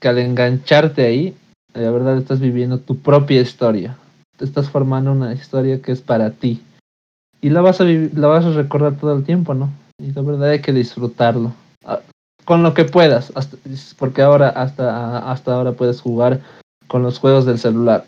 [0.00, 1.36] que al engancharte ahí,
[1.74, 3.98] la verdad estás viviendo tu propia historia.
[4.38, 6.62] Te estás formando una historia que es para ti.
[7.42, 9.68] Y la vas a la vas a recordar todo el tiempo, ¿no?
[9.98, 11.52] Y la verdad hay que disfrutarlo.
[11.84, 12.00] Ah,
[12.46, 13.58] Con lo que puedas, hasta-
[13.98, 16.40] porque ahora hasta, hasta ahora puedes jugar
[16.88, 18.04] con los juegos del celular.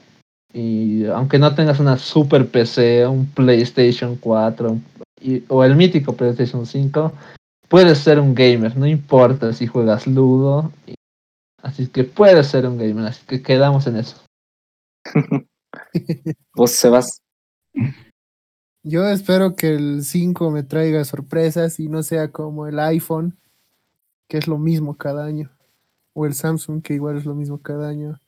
[0.52, 4.78] Y aunque no tengas una super PC, un PlayStation 4
[5.20, 7.12] y- o el mítico PlayStation 5,
[7.68, 10.70] puedes ser un gamer, no importa si juegas Ludo.
[10.86, 10.94] y-
[11.62, 14.16] así que puedes ser un gamer, así que quedamos en eso.
[16.54, 17.20] Vos, Sebas.
[18.84, 23.38] Yo espero que el 5 me traiga sorpresas y no sea como el iPhone,
[24.28, 25.50] que es lo mismo cada año.
[26.14, 28.18] O el Samsung, que igual es lo mismo cada año.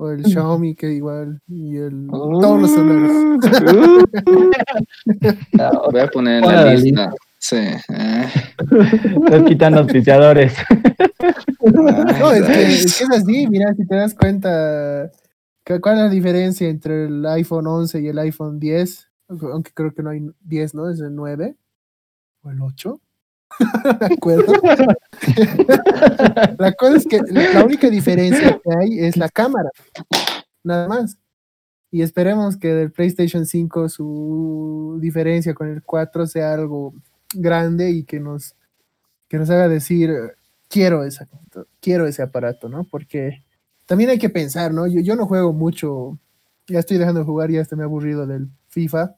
[0.00, 1.40] O el Xiaomi, que igual.
[1.48, 2.06] Y el.
[2.10, 3.40] Todos los celulares.
[5.90, 7.12] Voy a poner en la la lista.
[7.38, 7.56] Sí.
[7.56, 8.26] eh.
[9.30, 10.54] Nos quitan auspiciadores.
[11.62, 15.10] No, es que, es que es así, mira, si te das cuenta,
[15.66, 19.08] ¿cu- ¿cuál es la diferencia entre el iPhone 11 y el iPhone 10?
[19.28, 20.90] Aunque creo que no hay 10, ¿no?
[20.90, 21.54] Es el 9
[22.42, 23.00] o el 8.
[24.00, 24.52] me acuerdo.
[26.58, 29.70] la cosa es que la única diferencia que hay es la cámara,
[30.62, 31.16] nada más.
[31.90, 36.92] Y esperemos que del PlayStation 5 su diferencia con el 4 sea algo
[37.34, 38.54] grande y que nos,
[39.26, 40.12] que nos haga decir,
[40.68, 41.26] quiero esa
[41.80, 42.84] quiero ese aparato, ¿no?
[42.84, 43.44] Porque
[43.86, 44.86] también hay que pensar, ¿no?
[44.86, 46.18] Yo, no juego mucho,
[46.66, 49.16] ya estoy dejando de jugar, ya estoy me he aburrido del FIFA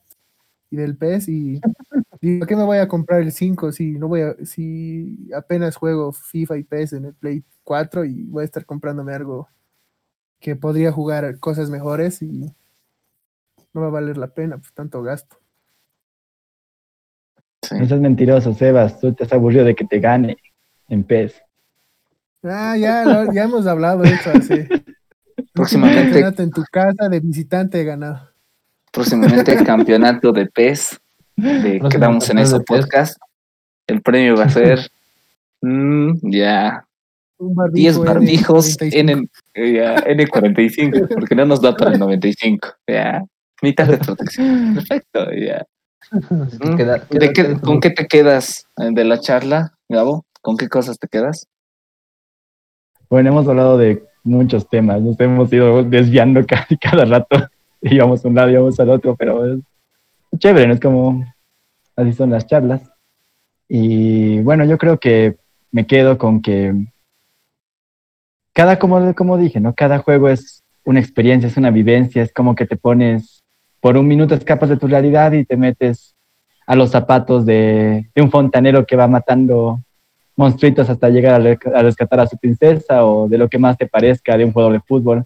[0.70, 1.60] y del PES y
[2.20, 6.12] Digo, ¿qué me voy a comprar el 5 si no voy a, si apenas juego
[6.12, 9.48] FIFA y PES en el Play 4 y voy a estar comprándome algo
[10.38, 12.54] que podría jugar cosas mejores y
[13.72, 15.36] no va a valer la pena, pues tanto gasto.
[17.62, 17.76] Sí.
[17.78, 19.00] No seas mentiroso, Sebas.
[19.00, 20.36] Tú te has aburrido de que te gane
[20.88, 21.40] en PES.
[22.42, 24.54] Ah, ya, lo- ya hemos hablado de eso así.
[25.52, 26.02] Próximamente.
[26.04, 28.28] Campeonato en tu casa de visitante he ganado.
[28.92, 30.99] Próximamente campeonato de PES.
[31.42, 32.64] De quedamos en campeón ese PES.
[32.66, 33.18] podcast.
[33.86, 34.90] El premio va a ser
[35.62, 36.84] mm, ya
[37.38, 38.96] Un barbijo 10 N- barbijos 45.
[39.00, 42.68] N, eh, ya, N45, porque no nos da para el 95.
[42.86, 43.24] Ya,
[43.62, 44.74] mitad de protección.
[44.74, 45.64] Perfecto, ya.
[46.12, 50.24] Mm, queda- ¿De queda- qué- ¿Con qué te quedas eh, de la charla, Gabo?
[50.42, 51.46] ¿Con qué cosas te quedas?
[53.08, 55.00] Bueno, hemos hablado de muchos temas.
[55.00, 57.48] Nos hemos ido desviando casi cada rato.
[57.82, 59.58] Íbamos a un lado, íbamos al otro, pero es
[60.38, 60.74] chévere, ¿no?
[60.74, 61.24] Es como
[61.96, 62.82] así son las charlas.
[63.68, 65.36] Y bueno, yo creo que
[65.70, 66.74] me quedo con que
[68.52, 69.74] cada, como, como dije, ¿no?
[69.74, 73.44] Cada juego es una experiencia, es una vivencia, es como que te pones,
[73.80, 76.14] por un minuto escapas de tu realidad y te metes
[76.66, 79.80] a los zapatos de, de un fontanero que va matando
[80.36, 83.86] monstruitos hasta llegar a, a rescatar a su princesa o de lo que más te
[83.86, 85.24] parezca de un juego de fútbol.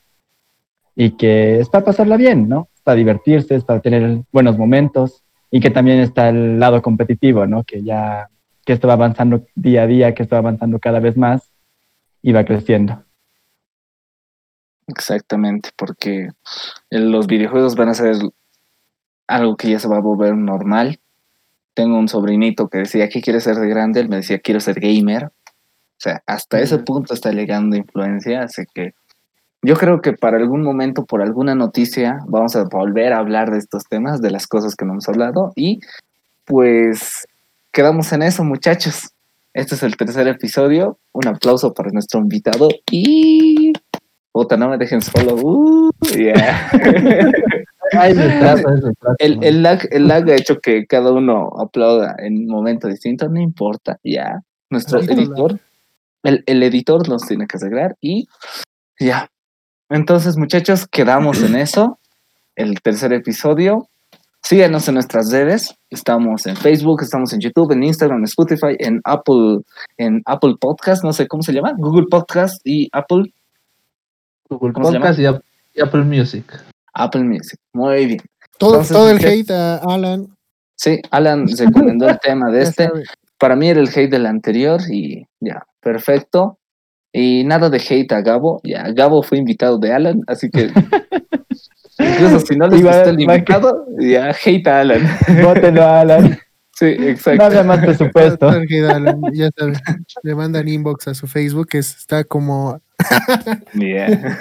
[0.96, 2.68] Y que es para pasarla bien, ¿no?
[2.84, 7.64] Para divertirse, es para tener buenos momentos y que también está el lado competitivo, ¿no?
[7.64, 8.28] Que ya,
[8.64, 11.50] que esto va avanzando día a día, que esto va avanzando cada vez más
[12.22, 13.04] y va creciendo.
[14.86, 16.28] Exactamente, porque
[16.90, 18.16] los videojuegos van a ser
[19.26, 21.00] algo que ya se va a volver normal.
[21.72, 24.00] Tengo un sobrinito que decía, ¿qué quiere ser de grande?
[24.00, 25.24] Él me decía, quiero ser gamer.
[25.24, 28.94] O sea, hasta ese punto está llegando influencia, así que
[29.64, 33.58] yo creo que para algún momento, por alguna noticia, vamos a volver a hablar de
[33.58, 35.80] estos temas, de las cosas que no hemos hablado, y
[36.44, 37.26] pues
[37.72, 39.10] quedamos en eso, muchachos.
[39.54, 40.98] Este es el tercer episodio.
[41.12, 43.72] Un aplauso para nuestro invitado y...
[44.32, 45.36] Puta, no me dejen solo.
[45.36, 46.68] Uh, yeah.
[47.92, 48.62] Ay, trata,
[49.18, 53.28] el, el, lag, el lag ha hecho que cada uno aplauda en un momento distinto,
[53.28, 54.40] no importa, ya.
[54.70, 55.60] Nuestro editor,
[56.24, 58.26] el, el editor nos tiene que arreglar y
[58.98, 59.28] ya.
[59.90, 61.98] Entonces, muchachos, quedamos en eso.
[62.56, 63.88] El tercer episodio.
[64.42, 65.74] Síganos en nuestras redes.
[65.90, 69.60] Estamos en Facebook, estamos en YouTube, en Instagram, en Spotify, en Apple,
[69.96, 73.32] en Apple Podcast, no sé cómo se llama, Google Podcast y Apple,
[74.50, 75.42] Google ¿cómo se Podcast y, Ap-
[75.74, 76.44] y Apple Music.
[76.92, 77.58] Apple Music.
[77.72, 78.20] Muy bien.
[78.58, 79.26] Todo, Entonces, todo el ¿qué?
[79.28, 80.26] hate a Alan.
[80.76, 82.90] Sí, Alan recomendó el tema de este.
[83.38, 86.58] Para mí era el hate del anterior y ya, perfecto.
[87.16, 88.60] Y nada de hate a Gabo.
[88.64, 90.64] Ya, Gabo fue invitado de Alan, así que
[91.98, 95.08] incluso si no les gustó el que- invitado, ya hate a Alan.
[95.44, 96.36] Bótenlo, Alan.
[96.72, 97.44] Sí, No exacto.
[97.44, 98.48] había más presupuesto.
[98.48, 99.74] A Alan, ya sabe.
[100.24, 102.80] Le mandan inbox a su Facebook, que es- está como
[103.74, 104.36] Yeah.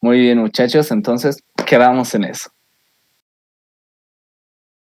[0.00, 2.50] Muy bien, muchachos, entonces quedamos en eso.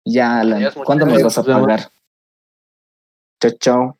[0.05, 1.89] Ya, Alan, ¿cuándo nos vas a pagar?
[3.41, 3.99] Chao, chao.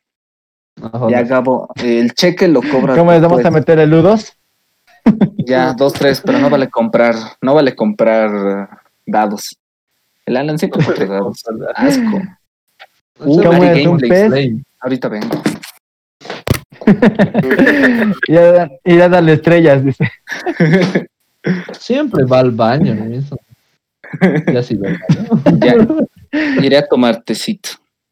[1.09, 1.23] Ya.
[1.23, 2.97] Gabo, el cheque lo cobras.
[2.97, 4.33] ¿Cómo les vamos a meter el ludos?
[5.37, 9.57] Ya, dos, tres, pero no vale comprar, no vale comprar dados.
[10.25, 11.41] El Alan siempre compra dados.
[11.73, 12.21] Asco.
[13.19, 14.29] Uh, ¿Cómo Gary es un Gameplay pez?
[14.29, 14.63] Play.
[14.81, 15.41] Ahorita vengo.
[18.27, 20.11] Y ya, y ya darle estrellas, dice.
[21.79, 23.05] Siempre va al baño, ¿no?
[23.05, 23.37] Eso.
[24.51, 24.99] Ya sí, ¿verdad?
[25.59, 25.75] Ya,
[26.61, 27.69] iré a tomar tecito.